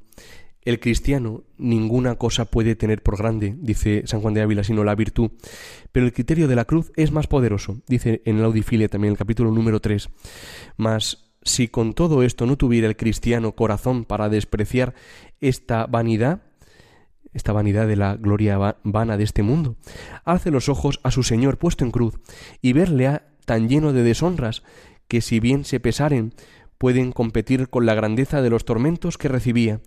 El 0.67 0.81
cristiano 0.81 1.45
ninguna 1.57 2.15
cosa 2.15 2.43
puede 2.43 2.75
tener 2.75 3.01
por 3.01 3.17
grande, 3.17 3.55
dice 3.57 4.03
San 4.05 4.19
Juan 4.19 4.33
de 4.33 4.41
Ávila, 4.41 4.65
sino 4.65 4.83
la 4.83 4.95
virtud. 4.95 5.31
Pero 5.93 6.05
el 6.05 6.11
criterio 6.11 6.49
de 6.49 6.57
la 6.57 6.65
cruz 6.65 6.91
es 6.97 7.13
más 7.13 7.27
poderoso, 7.27 7.81
dice 7.87 8.21
en 8.25 8.41
la 8.41 8.47
Audifilia 8.47 8.89
también 8.89 9.13
el 9.13 9.17
capítulo 9.17 9.51
número 9.51 9.79
3. 9.79 10.09
Mas 10.75 11.31
si 11.41 11.69
con 11.69 11.93
todo 11.93 12.21
esto 12.23 12.45
no 12.45 12.57
tuviera 12.57 12.87
el 12.87 12.97
cristiano 12.97 13.53
corazón 13.53 14.03
para 14.03 14.27
despreciar 14.27 14.93
esta 15.39 15.85
vanidad, 15.85 16.41
esta 17.33 17.53
vanidad 17.53 17.87
de 17.87 17.95
la 17.95 18.17
gloria 18.17 18.77
vana 18.83 19.15
de 19.15 19.23
este 19.23 19.43
mundo, 19.43 19.77
alce 20.25 20.51
los 20.51 20.67
ojos 20.67 20.99
a 21.03 21.11
su 21.11 21.23
Señor 21.23 21.57
puesto 21.57 21.85
en 21.85 21.91
cruz 21.91 22.19
y 22.61 22.73
verle 22.73 23.07
a 23.07 23.27
tan 23.45 23.69
lleno 23.69 23.93
de 23.93 24.03
deshonras 24.03 24.63
que 25.07 25.21
si 25.21 25.39
bien 25.39 25.63
se 25.63 25.79
pesaren 25.79 26.33
pueden 26.77 27.11
competir 27.11 27.69
con 27.69 27.85
la 27.85 27.95
grandeza 27.95 28.41
de 28.41 28.49
los 28.49 28.65
tormentos 28.65 29.17
que 29.17 29.27
recibía, 29.27 29.81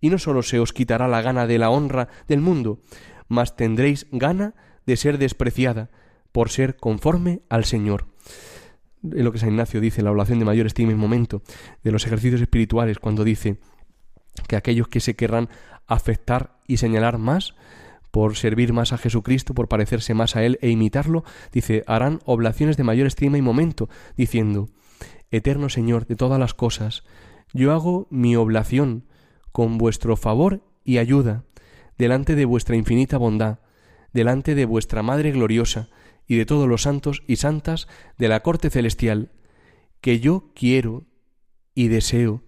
y 0.00 0.10
no 0.10 0.18
sólo 0.18 0.42
se 0.42 0.58
os 0.58 0.72
quitará 0.72 1.08
la 1.08 1.22
gana 1.22 1.46
de 1.46 1.58
la 1.58 1.70
honra 1.70 2.08
del 2.28 2.40
mundo, 2.40 2.80
mas 3.28 3.56
tendréis 3.56 4.06
gana 4.12 4.54
de 4.86 4.96
ser 4.96 5.18
despreciada 5.18 5.90
por 6.32 6.50
ser 6.50 6.76
conforme 6.76 7.42
al 7.48 7.64
Señor. 7.64 8.06
Es 9.04 9.22
lo 9.22 9.32
que 9.32 9.38
San 9.38 9.50
Ignacio 9.50 9.80
dice 9.80 10.02
la 10.02 10.10
oración 10.10 10.38
de 10.38 10.44
mayor 10.44 10.66
estima 10.66 10.92
y 10.92 10.96
momento 10.96 11.42
de 11.82 11.92
los 11.92 12.06
ejercicios 12.06 12.40
espirituales, 12.40 12.98
cuando 12.98 13.24
dice 13.24 13.58
que 14.48 14.56
aquellos 14.56 14.88
que 14.88 15.00
se 15.00 15.14
querrán 15.14 15.48
afectar 15.86 16.58
y 16.66 16.78
señalar 16.78 17.18
más, 17.18 17.54
por 18.10 18.36
servir 18.36 18.72
más 18.72 18.92
a 18.92 18.98
Jesucristo, 18.98 19.54
por 19.54 19.68
parecerse 19.68 20.14
más 20.14 20.36
a 20.36 20.44
Él 20.44 20.58
e 20.62 20.70
imitarlo, 20.70 21.24
dice, 21.52 21.82
harán 21.86 22.20
oblaciones 22.24 22.76
de 22.76 22.84
mayor 22.84 23.08
estima 23.08 23.38
y 23.38 23.42
momento, 23.42 23.88
diciendo, 24.16 24.68
Eterno 25.30 25.68
Señor 25.68 26.06
de 26.06 26.16
todas 26.16 26.38
las 26.38 26.54
cosas, 26.54 27.04
yo 27.52 27.72
hago 27.72 28.06
mi 28.10 28.36
oblación 28.36 29.06
con 29.52 29.78
vuestro 29.78 30.16
favor 30.16 30.62
y 30.84 30.98
ayuda, 30.98 31.44
delante 31.98 32.34
de 32.34 32.44
vuestra 32.44 32.76
infinita 32.76 33.18
bondad, 33.18 33.60
delante 34.12 34.54
de 34.54 34.64
vuestra 34.64 35.02
Madre 35.02 35.32
gloriosa 35.32 35.88
y 36.26 36.36
de 36.36 36.46
todos 36.46 36.68
los 36.68 36.82
santos 36.82 37.22
y 37.26 37.36
santas 37.36 37.88
de 38.18 38.28
la 38.28 38.40
corte 38.40 38.70
celestial, 38.70 39.32
que 40.00 40.20
yo 40.20 40.50
quiero 40.54 41.04
y 41.74 41.88
deseo, 41.88 42.42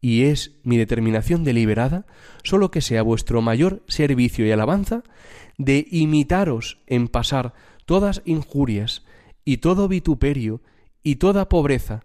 y 0.00 0.24
es 0.24 0.58
mi 0.62 0.76
determinación 0.76 1.44
deliberada, 1.44 2.06
sólo 2.44 2.70
que 2.70 2.80
sea 2.80 3.02
vuestro 3.02 3.42
mayor 3.42 3.82
servicio 3.88 4.46
y 4.46 4.52
alabanza, 4.52 5.02
de 5.58 5.86
imitaros 5.90 6.80
en 6.86 7.08
pasar 7.08 7.54
todas 7.84 8.22
injurias 8.24 9.04
y 9.44 9.58
todo 9.58 9.88
vituperio 9.88 10.62
y 11.02 11.16
toda 11.16 11.48
pobreza, 11.48 12.04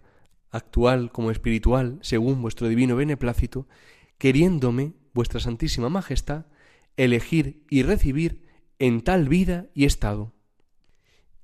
actual 0.50 1.10
como 1.10 1.30
espiritual, 1.30 1.98
según 2.00 2.40
vuestro 2.40 2.68
divino 2.68 2.96
beneplácito, 2.96 3.66
queriéndome, 4.18 4.92
vuestra 5.12 5.40
Santísima 5.40 5.88
Majestad, 5.88 6.46
elegir 6.96 7.64
y 7.70 7.82
recibir 7.82 8.44
en 8.78 9.02
tal 9.02 9.28
vida 9.28 9.66
y 9.74 9.84
estado. 9.84 10.32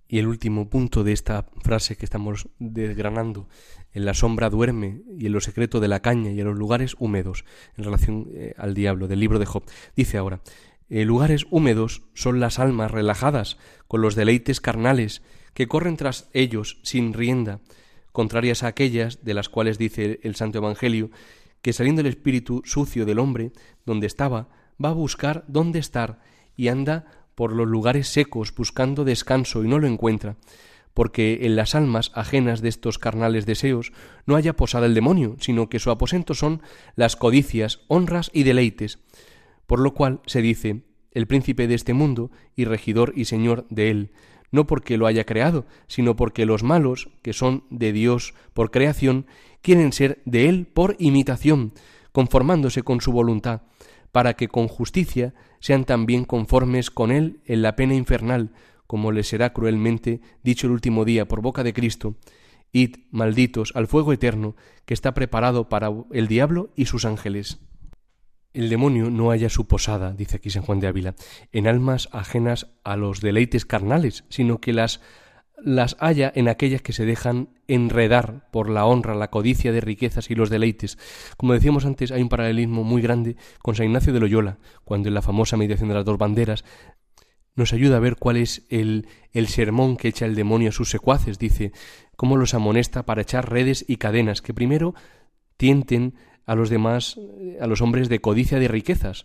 Y 0.06 0.18
el 0.18 0.26
último 0.26 0.68
punto 0.68 1.04
de 1.04 1.12
esta 1.12 1.46
frase 1.62 1.96
que 1.96 2.04
estamos 2.04 2.48
desgranando, 2.58 3.48
en 3.92 4.04
la 4.04 4.14
sombra 4.14 4.50
duerme 4.50 5.02
y 5.16 5.26
en 5.26 5.32
lo 5.32 5.40
secreto 5.40 5.80
de 5.80 5.88
la 5.88 6.00
caña 6.00 6.30
y 6.30 6.40
en 6.40 6.46
los 6.46 6.56
lugares 6.56 6.96
húmedos, 6.98 7.44
en 7.76 7.84
relación 7.84 8.28
eh, 8.32 8.54
al 8.56 8.74
diablo 8.74 9.08
del 9.08 9.20
libro 9.20 9.38
de 9.38 9.46
Job. 9.46 9.64
Dice 9.96 10.18
ahora, 10.18 10.40
eh, 10.88 11.04
lugares 11.04 11.46
húmedos 11.50 12.02
son 12.14 12.40
las 12.40 12.58
almas 12.58 12.90
relajadas 12.90 13.56
con 13.86 14.02
los 14.02 14.16
deleites 14.16 14.60
carnales 14.60 15.22
que 15.54 15.68
corren 15.68 15.96
tras 15.96 16.28
ellos 16.32 16.78
sin 16.82 17.12
rienda, 17.12 17.60
contrarias 18.12 18.62
a 18.62 18.68
aquellas 18.68 19.24
de 19.24 19.34
las 19.34 19.48
cuales 19.48 19.78
dice 19.78 20.20
el 20.22 20.34
Santo 20.34 20.58
Evangelio, 20.58 21.10
que 21.62 21.72
saliendo 21.72 22.00
el 22.00 22.06
espíritu 22.06 22.62
sucio 22.64 23.04
del 23.04 23.18
hombre, 23.18 23.52
donde 23.84 24.06
estaba, 24.06 24.48
va 24.82 24.90
a 24.90 24.94
buscar 24.94 25.44
dónde 25.46 25.78
estar 25.78 26.20
y 26.56 26.68
anda 26.68 27.06
por 27.34 27.52
los 27.52 27.68
lugares 27.68 28.08
secos 28.08 28.54
buscando 28.54 29.04
descanso 29.04 29.64
y 29.64 29.68
no 29.68 29.78
lo 29.78 29.86
encuentra, 29.86 30.36
porque 30.94 31.40
en 31.42 31.56
las 31.56 31.74
almas 31.74 32.12
ajenas 32.14 32.60
de 32.60 32.68
estos 32.68 32.98
carnales 32.98 33.46
deseos 33.46 33.92
no 34.26 34.36
haya 34.36 34.56
posada 34.56 34.86
el 34.86 34.94
demonio, 34.94 35.36
sino 35.40 35.68
que 35.68 35.78
su 35.78 35.90
aposento 35.90 36.34
son 36.34 36.62
las 36.96 37.16
codicias, 37.16 37.80
honras 37.88 38.30
y 38.34 38.42
deleites, 38.42 38.98
por 39.66 39.80
lo 39.80 39.94
cual 39.94 40.20
se 40.26 40.42
dice 40.42 40.82
el 41.12 41.26
príncipe 41.26 41.66
de 41.66 41.74
este 41.74 41.94
mundo 41.94 42.30
y 42.56 42.64
regidor 42.64 43.12
y 43.16 43.24
señor 43.24 43.66
de 43.70 43.90
él, 43.90 44.12
no 44.50 44.66
porque 44.66 44.96
lo 44.96 45.06
haya 45.06 45.24
creado, 45.24 45.66
sino 45.86 46.16
porque 46.16 46.46
los 46.46 46.62
malos, 46.62 47.08
que 47.22 47.32
son 47.32 47.64
de 47.70 47.92
Dios 47.92 48.34
por 48.52 48.70
creación, 48.70 49.26
quieren 49.62 49.92
ser 49.92 50.20
de 50.24 50.48
Él 50.48 50.66
por 50.66 50.96
imitación, 50.98 51.72
conformándose 52.12 52.82
con 52.82 53.00
su 53.00 53.12
voluntad, 53.12 53.62
para 54.12 54.34
que 54.34 54.48
con 54.48 54.68
justicia 54.68 55.34
sean 55.60 55.84
también 55.84 56.24
conformes 56.24 56.90
con 56.90 57.12
Él 57.12 57.40
en 57.46 57.62
la 57.62 57.76
pena 57.76 57.94
infernal, 57.94 58.50
como 58.86 59.12
les 59.12 59.28
será 59.28 59.52
cruelmente 59.52 60.20
dicho 60.42 60.66
el 60.66 60.72
último 60.72 61.04
día 61.04 61.28
por 61.28 61.42
boca 61.42 61.62
de 61.62 61.72
Cristo, 61.72 62.16
Id, 62.72 62.96
malditos, 63.10 63.72
al 63.74 63.86
fuego 63.86 64.12
eterno, 64.12 64.56
que 64.84 64.94
está 64.94 65.14
preparado 65.14 65.68
para 65.68 65.90
el 66.12 66.28
diablo 66.28 66.70
y 66.76 66.86
sus 66.86 67.04
ángeles. 67.04 67.58
El 68.52 68.68
demonio 68.68 69.10
no 69.10 69.30
haya 69.30 69.48
su 69.48 69.66
posada, 69.66 70.12
dice 70.12 70.36
aquí 70.36 70.50
San 70.50 70.62
Juan 70.62 70.80
de 70.80 70.88
Ávila, 70.88 71.14
en 71.52 71.68
almas 71.68 72.08
ajenas 72.12 72.68
a 72.84 72.96
los 72.96 73.20
deleites 73.20 73.64
carnales, 73.64 74.24
sino 74.28 74.60
que 74.60 74.72
las 74.72 75.00
las 75.62 75.96
haya 76.00 76.32
en 76.34 76.48
aquellas 76.48 76.82
que 76.82 76.92
se 76.92 77.04
dejan 77.04 77.50
enredar 77.68 78.48
por 78.50 78.70
la 78.70 78.86
honra, 78.86 79.14
la 79.14 79.30
codicia 79.30 79.72
de 79.72 79.80
riquezas 79.80 80.30
y 80.30 80.34
los 80.34 80.50
deleites. 80.50 80.98
Como 81.36 81.52
decíamos 81.52 81.84
antes, 81.84 82.10
hay 82.10 82.22
un 82.22 82.28
paralelismo 82.28 82.82
muy 82.82 83.02
grande 83.02 83.36
con 83.60 83.74
San 83.74 83.86
Ignacio 83.86 84.12
de 84.12 84.20
Loyola, 84.20 84.58
cuando 84.84 85.08
en 85.08 85.14
la 85.14 85.22
famosa 85.22 85.56
meditación 85.56 85.88
de 85.88 85.96
las 85.96 86.04
dos 86.04 86.18
banderas 86.18 86.64
nos 87.54 87.72
ayuda 87.72 87.96
a 87.96 88.00
ver 88.00 88.16
cuál 88.16 88.36
es 88.36 88.66
el, 88.70 89.06
el 89.32 89.48
sermón 89.48 89.96
que 89.96 90.08
echa 90.08 90.24
el 90.24 90.34
demonio 90.34 90.70
a 90.70 90.72
sus 90.72 90.90
secuaces. 90.90 91.38
Dice 91.38 91.72
cómo 92.16 92.36
los 92.36 92.54
amonesta 92.54 93.04
para 93.04 93.22
echar 93.22 93.50
redes 93.50 93.84
y 93.86 93.96
cadenas 93.96 94.40
que 94.40 94.54
primero 94.54 94.94
tienten 95.56 96.14
a 96.50 96.56
los 96.56 96.68
demás, 96.68 97.16
a 97.60 97.68
los 97.68 97.80
hombres 97.80 98.08
de 98.08 98.20
codicia 98.20 98.58
de 98.58 98.66
riquezas, 98.66 99.24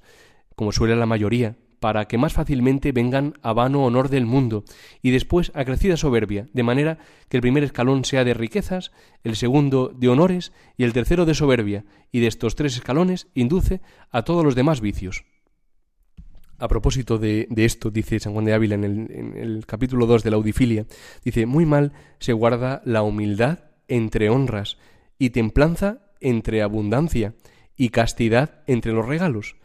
como 0.55 0.71
suele 0.71 0.95
la 0.95 1.07
mayoría, 1.07 1.55
para 1.79 2.05
que 2.05 2.19
más 2.19 2.33
fácilmente 2.33 2.91
vengan 2.91 3.33
a 3.41 3.51
vano 3.51 3.83
honor 3.83 4.09
del 4.09 4.27
mundo, 4.27 4.63
y 5.01 5.09
después 5.09 5.51
a 5.55 5.65
crecida 5.65 5.97
soberbia, 5.97 6.47
de 6.53 6.61
manera 6.61 6.99
que 7.27 7.37
el 7.37 7.41
primer 7.41 7.63
escalón 7.63 8.05
sea 8.05 8.25
de 8.25 8.35
riquezas, 8.35 8.91
el 9.23 9.35
segundo 9.35 9.87
de 9.87 10.07
honores 10.07 10.53
y 10.77 10.83
el 10.83 10.93
tercero 10.93 11.25
de 11.25 11.33
soberbia, 11.33 11.83
y 12.11 12.19
de 12.19 12.27
estos 12.27 12.53
tres 12.53 12.75
escalones 12.75 13.25
induce 13.33 13.81
a 14.11 14.21
todos 14.21 14.43
los 14.43 14.53
demás 14.53 14.79
vicios. 14.79 15.25
A 16.59 16.67
propósito 16.67 17.17
de, 17.17 17.47
esto, 17.55 17.89
dice 17.89 18.19
San 18.19 18.33
Juan 18.33 18.45
de 18.45 18.53
Ávila 18.53 18.75
en 18.75 18.83
el, 18.83 19.11
en 19.11 19.35
el 19.35 19.65
capítulo 19.65 20.05
2 20.05 20.21
de 20.21 20.29
la 20.29 20.35
Audifilia, 20.35 20.85
dice, 21.23 21.47
muy 21.47 21.65
mal 21.65 21.91
se 22.19 22.33
guarda 22.33 22.83
la 22.85 23.01
humildad 23.01 23.71
entre 23.87 24.29
honras 24.29 24.77
y 25.17 25.31
templanza 25.31 26.04
entre 26.25 26.61
abundancia 26.61 27.35
y 27.77 27.89
castidad 27.89 28.63
entre 28.67 28.91
los 28.91 29.07
regalos. 29.07 29.55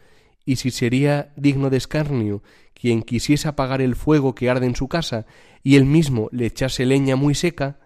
Y 0.45 0.57
si 0.57 0.71
sería 0.71 1.33
digno 1.37 1.71
de 1.71 1.77
escarnio 1.77 2.43
quien 2.75 3.03
quisiese 3.03 3.49
apagar 3.49 3.81
el 3.81 3.97
fuego 3.97 4.35
que 4.35 4.49
arde 4.49 4.67
en 4.67 4.77
su 4.77 4.89
casa 4.89 5.27
y 5.63 5.77
él 5.77 5.85
mismo 5.85 6.29
le 6.33 6.47
echase 6.47 6.87
leña 6.87 7.17
muy 7.17 7.35
seca, 7.35 7.79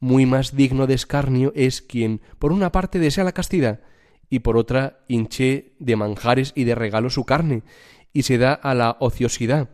muy 0.00 0.26
más 0.26 0.54
digno 0.54 0.86
de 0.86 0.94
escarnio 0.94 1.52
es 1.54 1.82
quien, 1.82 2.20
por 2.38 2.52
una 2.52 2.72
parte, 2.72 2.98
desea 2.98 3.24
la 3.24 3.32
castidad 3.32 3.80
y 4.28 4.40
por 4.40 4.56
otra 4.56 5.00
hinche 5.08 5.74
de 5.78 5.96
manjares 5.96 6.52
y 6.54 6.64
de 6.64 6.74
regalos 6.74 7.14
su 7.14 7.24
carne 7.24 7.62
y 8.12 8.22
se 8.22 8.38
da 8.38 8.52
a 8.52 8.74
la 8.74 8.96
ociosidad, 9.00 9.70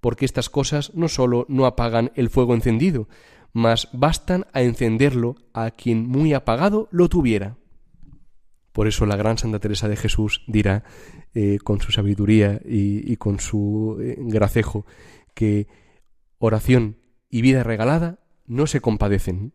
porque 0.00 0.24
estas 0.24 0.50
cosas 0.50 0.94
no 0.94 1.08
sólo 1.08 1.46
no 1.48 1.66
apagan 1.66 2.10
el 2.14 2.30
fuego 2.30 2.54
encendido, 2.54 3.08
mas 3.52 3.88
bastan 3.92 4.46
a 4.52 4.62
encenderlo 4.62 5.36
a 5.52 5.70
quien 5.70 6.06
muy 6.06 6.32
apagado 6.34 6.88
lo 6.90 7.08
tuviera. 7.08 7.56
Por 8.72 8.88
eso 8.88 9.06
la 9.06 9.16
gran 9.16 9.38
Santa 9.38 9.58
Teresa 9.58 9.88
de 9.88 9.96
Jesús 9.96 10.42
dirá, 10.46 10.84
eh, 11.34 11.58
con 11.62 11.80
su 11.80 11.92
sabiduría 11.92 12.60
y, 12.64 13.16
con 13.16 13.38
su 13.38 13.98
eh, 14.00 14.16
gracejo, 14.18 14.86
que 15.34 15.66
oración 16.38 16.98
y 17.28 17.42
vida 17.42 17.62
regalada 17.62 18.18
no 18.46 18.66
se 18.66 18.80
compadecen. 18.80 19.54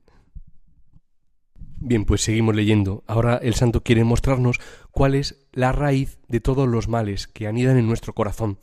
Bien, 1.79 2.05
pues 2.05 2.21
seguimos 2.21 2.55
leyendo. 2.55 3.03
Ahora 3.05 3.38
el 3.38 3.53
santo 3.53 3.83
quiere 3.83 4.03
mostrarnos 4.03 4.59
cuál 4.91 5.13
es 5.13 5.47
la 5.51 5.71
raíz 5.71 6.19
de 6.27 6.39
todos 6.39 6.67
los 6.67 6.88
males 6.88 7.27
que 7.27 7.47
anidan 7.47 7.77
en 7.77 7.88
nuestro 7.88 8.13
corazón. 8.13 8.57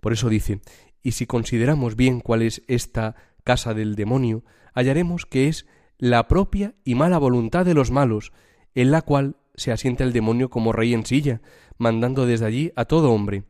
Por 0.00 0.12
eso 0.12 0.28
dice, 0.28 0.60
y 1.02 1.12
si 1.12 1.26
consideramos 1.26 1.96
bien 1.96 2.20
cuál 2.20 2.42
es 2.42 2.62
esta 2.68 3.14
casa 3.44 3.72
del 3.72 3.94
demonio, 3.94 4.44
hallaremos 4.74 5.24
que 5.24 5.48
es 5.48 5.66
la 5.96 6.28
propia 6.28 6.74
y 6.84 6.94
mala 6.94 7.16
voluntad 7.16 7.64
de 7.64 7.72
los 7.72 7.90
malos, 7.90 8.32
en 8.74 8.90
la 8.90 9.00
cual 9.00 9.36
se 9.58 9.72
asienta 9.72 10.04
el 10.04 10.12
demonio 10.12 10.48
como 10.48 10.72
rey 10.72 10.94
en 10.94 11.04
silla, 11.04 11.40
mandando 11.76 12.26
desde 12.26 12.46
allí 12.46 12.72
a 12.76 12.86
todo 12.86 13.12
hombre. 13.12 13.44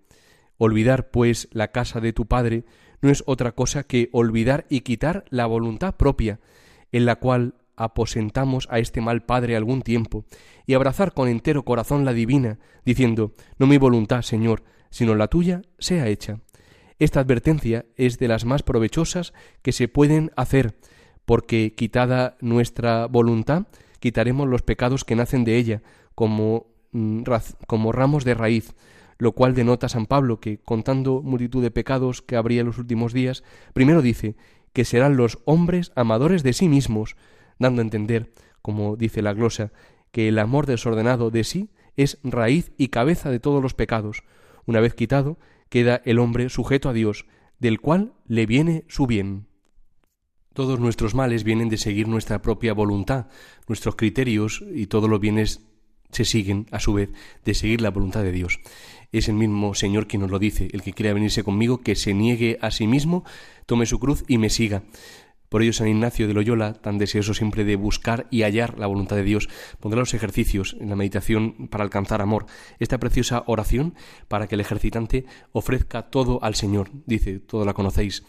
Olvidar, 0.57 1.11
pues, 1.11 1.49
la 1.53 1.69
casa 1.69 2.00
de 2.00 2.12
tu 2.12 2.27
padre 2.27 2.65
no 3.00 3.11
es 3.11 3.23
otra 3.27 3.53
cosa 3.53 3.85
que 3.85 4.09
olvidar 4.12 4.67
y 4.69 4.81
quitar 4.81 5.25
la 5.31 5.47
voluntad 5.47 5.97
propia, 5.97 6.41
en 6.91 7.07
la 7.07 7.17
cual 7.17 7.55
aposentamos 7.77 8.67
a 8.71 8.81
este 8.81 9.00
mal 9.00 9.25
padre 9.25 9.57
algún 9.57 9.83
tiempo, 9.83 10.25
y 10.67 10.75
abrazar 10.75 11.15
con 11.15 11.29
entero 11.29 11.65
corazón 11.65 12.05
la 12.05 12.12
divina, 12.12 12.59
diciendo 12.85 13.33
No 13.59 13.67
mi 13.67 13.79
voluntad, 13.79 14.23
Señor, 14.23 14.65
sino 14.91 15.15
la 15.15 15.29
tuya 15.29 15.62
sea 15.79 16.09
hecha. 16.09 16.41
Esta 16.99 17.21
advertencia 17.21 17.87
es 17.97 18.19
de 18.19 18.27
las 18.27 18.45
más 18.45 18.65
provechosas 18.65 19.33
que 19.62 19.73
se 19.73 19.87
pueden 19.87 20.33
hacer, 20.37 20.77
porque 21.25 21.75
quitada 21.77 22.37
nuestra 22.41 23.07
voluntad, 23.07 23.67
quitaremos 24.00 24.49
los 24.49 24.62
pecados 24.62 25.05
que 25.05 25.17
nacen 25.17 25.45
de 25.45 25.57
ella, 25.57 25.83
como, 26.14 26.67
mm, 26.93 27.23
como 27.67 27.93
ramos 27.93 28.25
de 28.25 28.35
raíz, 28.35 28.75
lo 29.19 29.33
cual 29.33 29.55
denota 29.55 29.88
San 29.88 30.07
Pablo 30.07 30.40
que, 30.40 30.59
contando 30.59 31.23
multitud 31.23 31.62
de 31.62 31.71
pecados 31.71 32.23
que 32.23 32.37
habría 32.37 32.61
en 32.61 32.69
los 32.69 32.78
últimos 32.78 33.12
días, 33.12 33.43
primero 33.73 34.02
dice 34.02 34.37
que 34.73 34.85
serán 34.85 35.17
los 35.17 35.38
hombres 35.45 35.93
amadores 35.97 36.43
de 36.43 36.52
sí 36.52 36.69
mismos, 36.69 37.17
dando 37.59 37.81
a 37.81 37.85
entender, 37.85 38.33
como 38.62 38.97
dice 38.97 39.23
la 39.23 39.33
glosa, 39.33 39.73
que 40.12 40.28
el 40.28 40.38
amor 40.38 40.67
desordenado 40.67 41.31
de 41.31 41.45
sí 41.45 41.71
es 41.97 42.19
raíz 42.23 42.71
y 42.78 42.88
cabeza 42.88 43.31
de 43.31 43.40
todos 43.40 43.61
los 43.61 43.75
pecados. 43.75 44.23
Una 44.67 44.81
vez 44.81 44.95
quitado, 44.95 45.38
queda 45.69 46.00
el 46.05 46.21
hombre 46.21 46.49
sujeto 46.49 46.88
a 46.88 46.93
Dios, 46.93 47.26
del 47.59 47.81
cual 47.81 48.12
le 48.26 48.47
viene 48.47 48.85
su 48.87 49.07
bien. 49.07 49.48
Todos 50.59 50.81
nuestros 50.81 51.15
males 51.15 51.45
vienen 51.45 51.69
de 51.69 51.77
seguir 51.77 52.09
nuestra 52.09 52.43
propia 52.43 52.75
voluntad, 52.75 53.29
nuestros 53.69 53.95
criterios 53.95 54.65
y 54.75 54.88
todos 54.88 55.09
los 55.09 55.21
bienes 55.21 55.61
se 56.11 56.25
siguen, 56.25 56.67
a 56.73 56.81
su 56.81 56.95
vez, 56.95 57.11
de 57.45 57.55
seguir 57.55 57.81
la 57.81 57.93
voluntad 57.93 58.25
de 58.25 58.33
Dios. 58.33 58.59
Es 59.12 59.29
el 59.29 59.37
mismo 59.37 59.75
Señor 59.75 60.09
quien 60.09 60.23
nos 60.23 60.33
lo 60.33 60.41
dice, 60.41 60.69
el 60.73 60.83
que 60.83 60.95
quiera 60.95 61.12
venirse 61.12 61.45
conmigo, 61.45 61.83
que 61.83 61.95
se 61.95 62.12
niegue 62.12 62.59
a 62.61 62.73
sí 62.73 62.88
mismo, 62.88 63.25
tome 63.67 63.87
su 63.87 64.00
cruz 64.00 64.25
y 64.27 64.38
me 64.38 64.50
siga. 64.50 64.83
Por 65.49 65.62
ello 65.62 65.73
San 65.73 65.88
Ignacio 65.88 66.26
de 66.26 66.35
Loyola, 66.35 66.75
tan 66.75 66.99
deseoso 66.99 67.33
siempre 67.33 67.64
de 67.64 67.76
buscar 67.76 68.26
y 68.31 68.43
hallar 68.43 68.78
la 68.78 68.87
voluntad 68.87 69.17
de 69.17 69.23
Dios, 69.23 69.49
pondrá 69.81 70.00
los 70.00 70.14
ejercicios 70.14 70.76
en 70.78 70.90
la 70.90 70.97
meditación 70.97 71.69
para 71.69 71.85
alcanzar 71.85 72.21
amor, 72.21 72.47
esta 72.78 72.99
preciosa 72.99 73.45
oración 73.47 73.95
para 74.28 74.47
que 74.47 74.57
el 74.57 74.61
ejercitante 74.61 75.25
ofrezca 75.52 76.11
todo 76.11 76.43
al 76.43 76.55
Señor. 76.55 76.90
Dice, 77.07 77.38
todo 77.38 77.64
la 77.64 77.75
conocéis, 77.75 78.25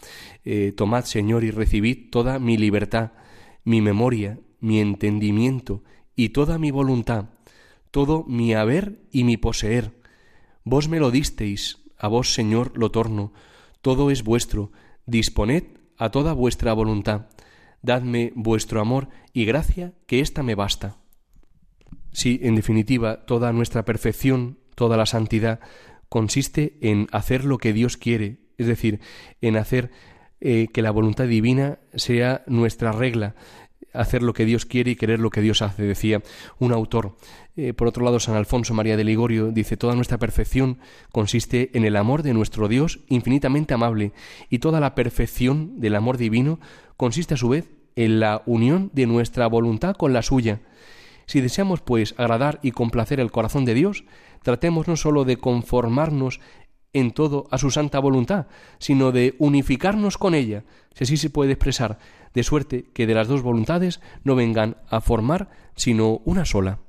eh, 0.45 0.73
tomad 0.75 1.03
Señor 1.03 1.43
y 1.43 1.51
recibid 1.51 2.09
toda 2.09 2.39
mi 2.39 2.57
libertad, 2.57 3.11
mi 3.63 3.81
memoria, 3.81 4.39
mi 4.59 4.79
entendimiento 4.79 5.83
y 6.15 6.29
toda 6.29 6.57
mi 6.57 6.71
voluntad, 6.71 7.29
todo 7.91 8.23
mi 8.27 8.53
haber 8.53 9.01
y 9.11 9.23
mi 9.23 9.37
poseer. 9.37 9.99
Vos 10.63 10.87
me 10.87 10.99
lo 10.99 11.11
disteis, 11.11 11.79
a 11.97 12.07
vos 12.07 12.33
Señor 12.33 12.77
lo 12.77 12.91
torno, 12.91 13.33
todo 13.81 14.11
es 14.11 14.23
vuestro, 14.23 14.71
disponed 15.05 15.78
a 15.99 16.09
toda 16.09 16.33
vuestra 16.33 16.73
voluntad. 16.73 17.27
Dadme 17.83 18.31
vuestro 18.35 18.81
amor 18.81 19.09
y 19.33 19.45
gracia, 19.45 19.93
que 20.07 20.21
ésta 20.21 20.41
me 20.41 20.55
basta. 20.55 20.97
Sí, 22.11 22.39
en 22.41 22.55
definitiva, 22.55 23.25
toda 23.25 23.53
nuestra 23.53 23.85
perfección, 23.85 24.57
toda 24.73 24.97
la 24.97 25.05
santidad, 25.05 25.59
consiste 26.07 26.77
en 26.81 27.07
hacer 27.11 27.45
lo 27.45 27.59
que 27.59 27.73
Dios 27.73 27.97
quiere, 27.97 28.39
es 28.57 28.65
decir, 28.65 28.99
en 29.41 29.57
hacer 29.57 29.91
eh, 30.41 30.69
que 30.73 30.81
la 30.81 30.91
voluntad 30.91 31.25
divina 31.25 31.79
sea 31.93 32.43
nuestra 32.47 32.91
regla, 32.91 33.35
hacer 33.93 34.23
lo 34.23 34.33
que 34.33 34.45
Dios 34.45 34.65
quiere 34.65 34.91
y 34.91 34.95
querer 34.95 35.19
lo 35.19 35.29
que 35.29 35.41
Dios 35.41 35.61
hace, 35.61 35.83
decía 35.83 36.21
un 36.59 36.71
autor. 36.71 37.15
Eh, 37.55 37.73
por 37.73 37.87
otro 37.87 38.03
lado, 38.03 38.19
San 38.19 38.35
Alfonso 38.35 38.73
María 38.73 38.97
de 38.97 39.03
Ligorio 39.03 39.51
dice, 39.51 39.77
toda 39.77 39.95
nuestra 39.95 40.17
perfección 40.17 40.79
consiste 41.11 41.71
en 41.73 41.85
el 41.85 41.95
amor 41.95 42.23
de 42.23 42.33
nuestro 42.33 42.67
Dios 42.67 42.99
infinitamente 43.07 43.73
amable, 43.73 44.13
y 44.49 44.59
toda 44.59 44.79
la 44.79 44.95
perfección 44.95 45.79
del 45.79 45.95
amor 45.95 46.17
divino 46.17 46.59
consiste 46.97 47.33
a 47.33 47.37
su 47.37 47.49
vez 47.49 47.69
en 47.95 48.19
la 48.19 48.43
unión 48.45 48.91
de 48.93 49.07
nuestra 49.07 49.47
voluntad 49.47 49.95
con 49.95 50.13
la 50.13 50.21
suya. 50.21 50.61
Si 51.25 51.41
deseamos, 51.41 51.81
pues, 51.81 52.15
agradar 52.17 52.59
y 52.63 52.71
complacer 52.71 53.19
el 53.19 53.31
corazón 53.31 53.65
de 53.65 53.73
Dios, 53.73 54.03
tratemos 54.41 54.87
no 54.87 54.95
sólo 54.95 55.25
de 55.25 55.37
conformarnos 55.37 56.39
en 56.93 57.11
todo 57.11 57.47
a 57.51 57.57
su 57.57 57.71
santa 57.71 57.99
voluntad, 57.99 58.47
sino 58.79 59.11
de 59.11 59.35
unificarnos 59.37 60.17
con 60.17 60.33
ella, 60.33 60.63
si 60.95 61.03
así 61.03 61.17
se 61.17 61.29
puede 61.29 61.53
expresar, 61.53 61.99
de 62.33 62.43
suerte 62.43 62.85
que 62.93 63.07
de 63.07 63.13
las 63.13 63.27
dos 63.27 63.41
voluntades 63.41 64.01
no 64.23 64.35
vengan 64.35 64.77
a 64.89 65.01
formar 65.01 65.49
sino 65.75 66.21
una 66.25 66.45
sola. 66.45 66.79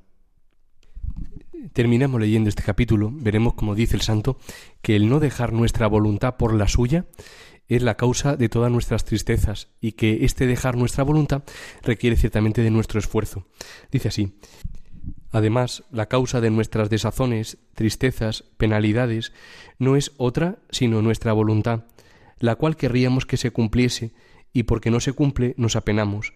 Terminamos 1.73 2.21
leyendo 2.21 2.49
este 2.49 2.63
capítulo, 2.63 3.11
veremos 3.13 3.55
como 3.55 3.75
dice 3.75 3.95
el 3.95 4.03
santo, 4.03 4.39
que 4.83 4.97
el 4.97 5.09
no 5.09 5.21
dejar 5.21 5.53
nuestra 5.53 5.87
voluntad 5.87 6.37
por 6.37 6.55
la 6.55 6.67
suya 6.67 7.07
es 7.69 7.83
la 7.83 7.97
causa 7.97 8.37
de 8.37 8.49
todas 8.49 8.73
nuestras 8.73 9.05
tristezas 9.05 9.69
y 9.81 9.93
que 9.93 10.25
este 10.25 10.47
dejar 10.47 10.77
nuestra 10.77 11.05
voluntad 11.05 11.45
requiere 11.83 12.17
ciertamente 12.17 12.63
de 12.63 12.71
nuestro 12.71 12.99
esfuerzo. 12.99 13.47
Dice 13.93 14.09
así, 14.09 14.35
Además, 15.31 15.85
la 15.91 16.07
causa 16.07 16.41
de 16.41 16.51
nuestras 16.51 16.91
desazones, 16.91 17.59
tristezas, 17.75 18.45
penalidades, 18.57 19.33
no 19.79 19.97
es 19.97 20.13
otra 20.17 20.59
sino 20.71 21.03
nuestra 21.03 21.33
voluntad, 21.33 21.85
la 22.39 22.57
cual 22.57 22.77
querríamos 22.77 23.27
que 23.27 23.37
se 23.37 23.51
cumpliese, 23.51 24.13
y 24.53 24.65
porque 24.65 24.91
no 24.91 25.01
se 25.01 25.13
cumple 25.13 25.55
nos 25.57 25.77
apenamos. 25.77 26.35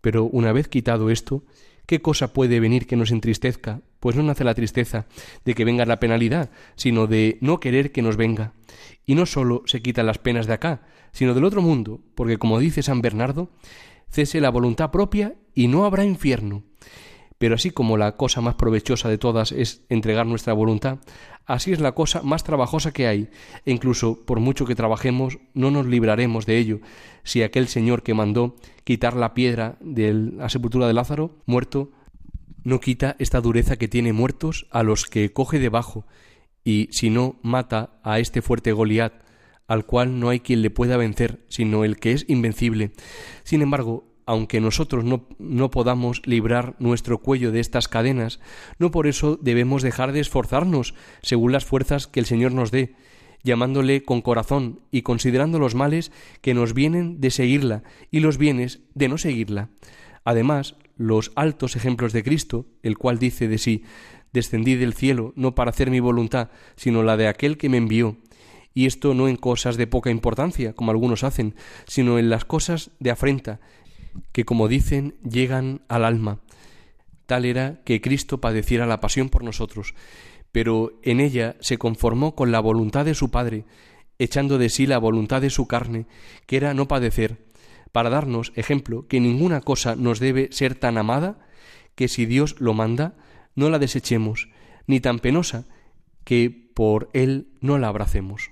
Pero 0.00 0.24
una 0.24 0.52
vez 0.52 0.68
quitado 0.68 1.08
esto, 1.08 1.44
¿qué 1.86 2.02
cosa 2.02 2.32
puede 2.32 2.60
venir 2.60 2.86
que 2.86 2.96
nos 2.96 3.10
entristezca? 3.10 3.80
Pues 4.00 4.16
no 4.16 4.22
nace 4.22 4.44
la 4.44 4.54
tristeza 4.54 5.06
de 5.46 5.54
que 5.54 5.64
venga 5.64 5.86
la 5.86 6.00
penalidad, 6.00 6.50
sino 6.76 7.06
de 7.06 7.38
no 7.40 7.58
querer 7.60 7.92
que 7.92 8.02
nos 8.02 8.18
venga. 8.18 8.52
Y 9.06 9.14
no 9.14 9.24
sólo 9.24 9.62
se 9.64 9.80
quitan 9.80 10.06
las 10.06 10.18
penas 10.18 10.46
de 10.46 10.52
acá, 10.52 10.82
sino 11.12 11.32
del 11.32 11.44
otro 11.44 11.62
mundo, 11.62 12.00
porque 12.14 12.36
como 12.36 12.58
dice 12.58 12.82
San 12.82 13.00
Bernardo, 13.00 13.50
cese 14.10 14.40
la 14.40 14.50
voluntad 14.50 14.90
propia 14.90 15.36
y 15.54 15.68
no 15.68 15.86
habrá 15.86 16.04
infierno. 16.04 16.64
Pero 17.44 17.56
así 17.56 17.72
como 17.72 17.98
la 17.98 18.16
cosa 18.16 18.40
más 18.40 18.54
provechosa 18.54 19.10
de 19.10 19.18
todas 19.18 19.52
es 19.52 19.84
entregar 19.90 20.24
nuestra 20.24 20.54
voluntad, 20.54 21.00
así 21.44 21.74
es 21.74 21.78
la 21.78 21.92
cosa 21.92 22.22
más 22.22 22.42
trabajosa 22.42 22.94
que 22.94 23.06
hay, 23.06 23.28
e 23.66 23.70
incluso 23.70 24.24
por 24.24 24.40
mucho 24.40 24.64
que 24.64 24.74
trabajemos 24.74 25.36
no 25.52 25.70
nos 25.70 25.84
libraremos 25.84 26.46
de 26.46 26.56
ello, 26.56 26.80
si 27.22 27.42
aquel 27.42 27.68
Señor 27.68 28.02
que 28.02 28.14
mandó 28.14 28.56
quitar 28.84 29.14
la 29.14 29.34
piedra 29.34 29.76
de 29.82 30.14
la 30.14 30.48
sepultura 30.48 30.86
de 30.86 30.94
Lázaro, 30.94 31.36
muerto, 31.44 31.92
no 32.62 32.80
quita 32.80 33.14
esta 33.18 33.42
dureza 33.42 33.76
que 33.76 33.88
tiene 33.88 34.14
muertos 34.14 34.66
a 34.70 34.82
los 34.82 35.04
que 35.04 35.30
coge 35.30 35.58
debajo, 35.58 36.06
y 36.64 36.88
si 36.92 37.10
no 37.10 37.38
mata 37.42 38.00
a 38.02 38.20
este 38.20 38.40
fuerte 38.40 38.72
Goliat, 38.72 39.12
al 39.68 39.84
cual 39.84 40.18
no 40.18 40.30
hay 40.30 40.40
quien 40.40 40.62
le 40.62 40.70
pueda 40.70 40.96
vencer, 40.96 41.44
sino 41.50 41.84
el 41.84 41.98
que 41.98 42.12
es 42.12 42.24
invencible. 42.26 42.92
Sin 43.42 43.60
embargo, 43.60 44.13
aunque 44.26 44.60
nosotros 44.60 45.04
no, 45.04 45.26
no, 45.38 45.70
podamos 45.70 46.22
librar 46.26 46.76
nuestro 46.78 47.18
cuello 47.18 47.52
de 47.52 47.60
estas 47.60 47.88
cadenas, 47.88 48.40
no 48.78 48.90
por 48.90 49.06
eso 49.06 49.38
debemos 49.40 49.82
dejar 49.82 50.12
de 50.12 50.20
esforzarnos 50.20 50.94
según 51.22 51.52
las 51.52 51.64
fuerzas 51.64 52.06
que 52.06 52.20
el 52.20 52.26
Señor 52.26 52.52
nos 52.52 52.70
dé, 52.70 52.94
llamándole 53.42 54.02
con 54.02 54.22
corazón 54.22 54.80
y 54.90 55.02
considerando 55.02 55.58
los 55.58 55.74
males 55.74 56.10
que 56.40 56.54
nos 56.54 56.72
vienen 56.74 57.20
de 57.20 57.30
seguirla 57.30 57.82
y 58.10 58.20
los 58.20 58.38
bienes 58.38 58.80
de 58.94 59.08
no 59.08 59.18
seguirla. 59.18 59.68
Además, 60.24 60.76
los 60.96 61.32
altos 61.34 61.76
ejemplos 61.76 62.12
de 62.12 62.24
Cristo, 62.24 62.66
el 62.82 62.96
cual 62.96 63.18
dice 63.18 63.46
de 63.48 63.58
sí, 63.58 63.84
descendí 64.32 64.74
del 64.74 64.94
cielo 64.94 65.32
no 65.36 65.54
para 65.54 65.70
hacer 65.70 65.90
mi 65.90 66.00
voluntad, 66.00 66.50
sino 66.76 67.02
la 67.02 67.16
de 67.16 67.28
aquel 67.28 67.58
que 67.58 67.68
me 67.68 67.76
envió, 67.76 68.16
y 68.74 68.86
esto 68.86 69.14
no 69.14 69.28
en 69.28 69.36
cosas 69.36 69.76
de 69.76 69.86
poca 69.86 70.10
importancia, 70.10 70.72
como 70.72 70.90
algunos 70.90 71.22
hacen, 71.22 71.54
sino 71.86 72.18
en 72.18 72.28
las 72.28 72.44
cosas 72.44 72.90
de 72.98 73.10
afrenta, 73.10 73.60
que 74.32 74.44
como 74.44 74.68
dicen 74.68 75.16
llegan 75.22 75.82
al 75.88 76.04
alma. 76.04 76.40
Tal 77.26 77.44
era 77.44 77.80
que 77.84 78.00
Cristo 78.00 78.40
padeciera 78.40 78.86
la 78.86 79.00
pasión 79.00 79.28
por 79.28 79.44
nosotros, 79.44 79.94
pero 80.52 80.98
en 81.02 81.20
ella 81.20 81.56
se 81.60 81.78
conformó 81.78 82.34
con 82.34 82.52
la 82.52 82.60
voluntad 82.60 83.04
de 83.04 83.14
su 83.14 83.30
Padre, 83.30 83.64
echando 84.18 84.58
de 84.58 84.68
sí 84.68 84.86
la 84.86 84.98
voluntad 84.98 85.40
de 85.40 85.50
su 85.50 85.66
carne, 85.66 86.06
que 86.46 86.56
era 86.56 86.74
no 86.74 86.86
padecer, 86.86 87.44
para 87.92 88.10
darnos 88.10 88.52
ejemplo 88.54 89.06
que 89.08 89.20
ninguna 89.20 89.60
cosa 89.60 89.96
nos 89.96 90.20
debe 90.20 90.48
ser 90.52 90.74
tan 90.74 90.98
amada 90.98 91.38
que 91.94 92.08
si 92.08 92.26
Dios 92.26 92.56
lo 92.58 92.74
manda, 92.74 93.16
no 93.54 93.70
la 93.70 93.78
desechemos, 93.78 94.48
ni 94.86 95.00
tan 95.00 95.18
penosa 95.18 95.66
que 96.24 96.50
por 96.74 97.08
Él 97.12 97.48
no 97.60 97.78
la 97.78 97.88
abracemos. 97.88 98.50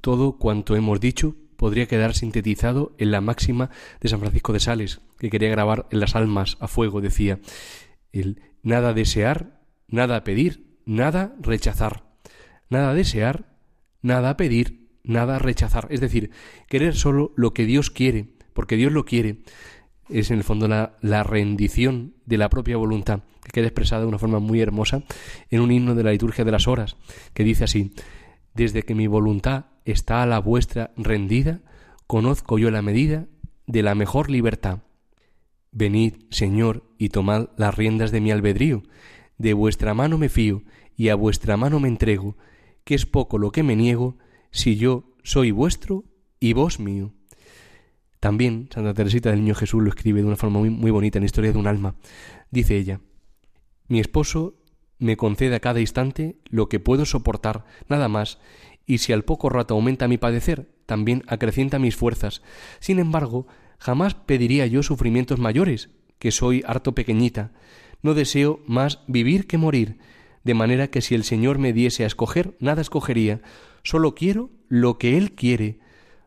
Todo 0.00 0.38
cuanto 0.38 0.76
hemos 0.76 1.00
dicho 1.00 1.36
podría 1.60 1.84
quedar 1.84 2.14
sintetizado 2.14 2.94
en 2.96 3.10
la 3.10 3.20
máxima 3.20 3.68
de 4.00 4.08
San 4.08 4.18
Francisco 4.18 4.54
de 4.54 4.60
Sales, 4.60 5.02
que 5.18 5.28
quería 5.28 5.50
grabar 5.50 5.86
en 5.90 6.00
las 6.00 6.16
almas 6.16 6.56
a 6.58 6.68
fuego, 6.68 7.02
decía, 7.02 7.38
el 8.12 8.40
nada 8.62 8.94
desear, 8.94 9.60
nada 9.86 10.24
pedir, 10.24 10.78
nada 10.86 11.36
rechazar. 11.38 12.04
Nada 12.70 12.94
desear, 12.94 13.58
nada 14.00 14.38
pedir, 14.38 14.88
nada 15.04 15.38
rechazar. 15.38 15.86
Es 15.90 16.00
decir, 16.00 16.30
querer 16.66 16.96
solo 16.96 17.34
lo 17.36 17.52
que 17.52 17.66
Dios 17.66 17.90
quiere, 17.90 18.30
porque 18.54 18.76
Dios 18.76 18.90
lo 18.90 19.04
quiere. 19.04 19.42
Es 20.08 20.30
en 20.30 20.38
el 20.38 20.44
fondo 20.44 20.66
la, 20.66 20.96
la 21.02 21.24
rendición 21.24 22.14
de 22.24 22.38
la 22.38 22.48
propia 22.48 22.78
voluntad, 22.78 23.20
que 23.44 23.52
queda 23.52 23.66
expresada 23.66 24.00
de 24.00 24.08
una 24.08 24.18
forma 24.18 24.38
muy 24.38 24.62
hermosa 24.62 25.02
en 25.50 25.60
un 25.60 25.72
himno 25.72 25.94
de 25.94 26.04
la 26.04 26.12
liturgia 26.12 26.42
de 26.42 26.52
las 26.52 26.66
horas, 26.66 26.96
que 27.34 27.44
dice 27.44 27.64
así, 27.64 27.92
desde 28.54 28.82
que 28.82 28.94
mi 28.94 29.06
voluntad 29.06 29.66
está 29.84 30.22
a 30.22 30.26
la 30.26 30.38
vuestra 30.38 30.92
rendida, 30.96 31.60
conozco 32.06 32.58
yo 32.58 32.70
la 32.70 32.82
medida 32.82 33.26
de 33.66 33.82
la 33.82 33.94
mejor 33.94 34.30
libertad. 34.30 34.80
Venid, 35.72 36.14
Señor, 36.30 36.84
y 36.98 37.10
tomad 37.10 37.48
las 37.56 37.74
riendas 37.74 38.10
de 38.10 38.20
mi 38.20 38.30
albedrío, 38.30 38.82
de 39.38 39.54
vuestra 39.54 39.94
mano 39.94 40.18
me 40.18 40.28
fío, 40.28 40.64
y 40.96 41.08
a 41.08 41.14
vuestra 41.14 41.56
mano 41.56 41.80
me 41.80 41.88
entrego, 41.88 42.36
que 42.84 42.94
es 42.94 43.06
poco 43.06 43.38
lo 43.38 43.52
que 43.52 43.62
me 43.62 43.76
niego, 43.76 44.18
si 44.50 44.76
yo 44.76 45.14
soy 45.22 45.50
vuestro 45.50 46.04
y 46.40 46.52
vos 46.52 46.80
mío. 46.80 47.12
También 48.18 48.68
Santa 48.72 48.92
Teresita 48.92 49.30
del 49.30 49.40
Niño 49.40 49.54
Jesús 49.54 49.82
lo 49.82 49.88
escribe 49.88 50.20
de 50.20 50.26
una 50.26 50.36
forma 50.36 50.60
muy, 50.60 50.90
bonita 50.90 51.18
en 51.18 51.22
la 51.22 51.26
Historia 51.26 51.52
de 51.52 51.58
un 51.58 51.66
alma. 51.66 51.94
Dice 52.50 52.76
ella, 52.76 53.00
Mi 53.88 53.98
esposo 53.98 54.59
me 55.00 55.16
concede 55.16 55.56
a 55.56 55.60
cada 55.60 55.80
instante 55.80 56.36
lo 56.50 56.68
que 56.68 56.78
puedo 56.78 57.04
soportar, 57.04 57.64
nada 57.88 58.08
más, 58.08 58.38
y 58.86 58.98
si 58.98 59.12
al 59.12 59.24
poco 59.24 59.48
rato 59.48 59.74
aumenta 59.74 60.08
mi 60.08 60.18
padecer, 60.18 60.70
también 60.86 61.24
acrecienta 61.26 61.78
mis 61.78 61.96
fuerzas. 61.96 62.42
Sin 62.78 62.98
embargo, 62.98 63.46
jamás 63.78 64.14
pediría 64.14 64.66
yo 64.66 64.82
sufrimientos 64.82 65.38
mayores, 65.40 65.90
que 66.18 66.30
soy 66.30 66.62
harto 66.66 66.94
pequeñita. 66.94 67.52
No 68.02 68.14
deseo 68.14 68.60
más 68.66 69.00
vivir 69.06 69.46
que 69.46 69.58
morir, 69.58 69.98
de 70.44 70.54
manera 70.54 70.88
que 70.88 71.00
si 71.00 71.14
el 71.14 71.24
Señor 71.24 71.58
me 71.58 71.72
diese 71.72 72.04
a 72.04 72.06
escoger, 72.06 72.56
nada 72.60 72.82
escogería. 72.82 73.40
Solo 73.82 74.14
quiero 74.14 74.50
lo 74.68 74.98
que 74.98 75.16
Él 75.16 75.32
quiere, 75.32 75.78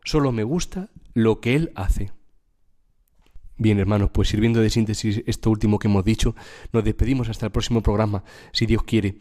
solo 0.04 0.32
me 0.32 0.44
gusta 0.44 0.90
lo 1.14 1.40
que 1.40 1.54
Él 1.54 1.72
hace. 1.74 2.12
Bien, 3.56 3.78
hermanos, 3.78 4.10
pues 4.12 4.28
sirviendo 4.28 4.60
de 4.60 4.68
síntesis 4.68 5.22
esto 5.26 5.48
último 5.48 5.78
que 5.78 5.86
hemos 5.86 6.04
dicho, 6.04 6.34
nos 6.72 6.82
despedimos 6.82 7.28
hasta 7.28 7.46
el 7.46 7.52
próximo 7.52 7.82
programa, 7.82 8.24
si 8.52 8.66
Dios 8.66 8.82
quiere. 8.82 9.14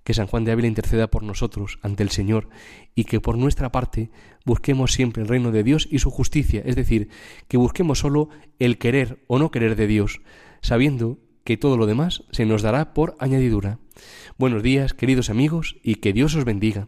Que 0.03 0.13
San 0.13 0.27
Juan 0.27 0.43
de 0.43 0.51
Ávila 0.51 0.67
interceda 0.67 1.07
por 1.07 1.23
nosotros 1.23 1.79
ante 1.81 2.03
el 2.03 2.09
Señor 2.09 2.49
y 2.95 3.05
que 3.05 3.19
por 3.19 3.37
nuestra 3.37 3.71
parte 3.71 4.11
busquemos 4.45 4.93
siempre 4.93 5.23
el 5.23 5.29
reino 5.29 5.51
de 5.51 5.63
Dios 5.63 5.87
y 5.89 5.99
su 5.99 6.11
justicia, 6.11 6.61
es 6.65 6.75
decir, 6.75 7.09
que 7.47 7.57
busquemos 7.57 7.99
solo 7.99 8.29
el 8.59 8.77
querer 8.77 9.23
o 9.27 9.39
no 9.39 9.51
querer 9.51 9.75
de 9.75 9.87
Dios, 9.87 10.21
sabiendo 10.61 11.19
que 11.43 11.57
todo 11.57 11.77
lo 11.77 11.85
demás 11.85 12.23
se 12.31 12.45
nos 12.45 12.61
dará 12.61 12.93
por 12.93 13.15
añadidura. 13.19 13.79
Buenos 14.37 14.63
días, 14.63 14.93
queridos 14.93 15.29
amigos, 15.29 15.75
y 15.83 15.95
que 15.95 16.13
Dios 16.13 16.35
os 16.35 16.45
bendiga. 16.45 16.87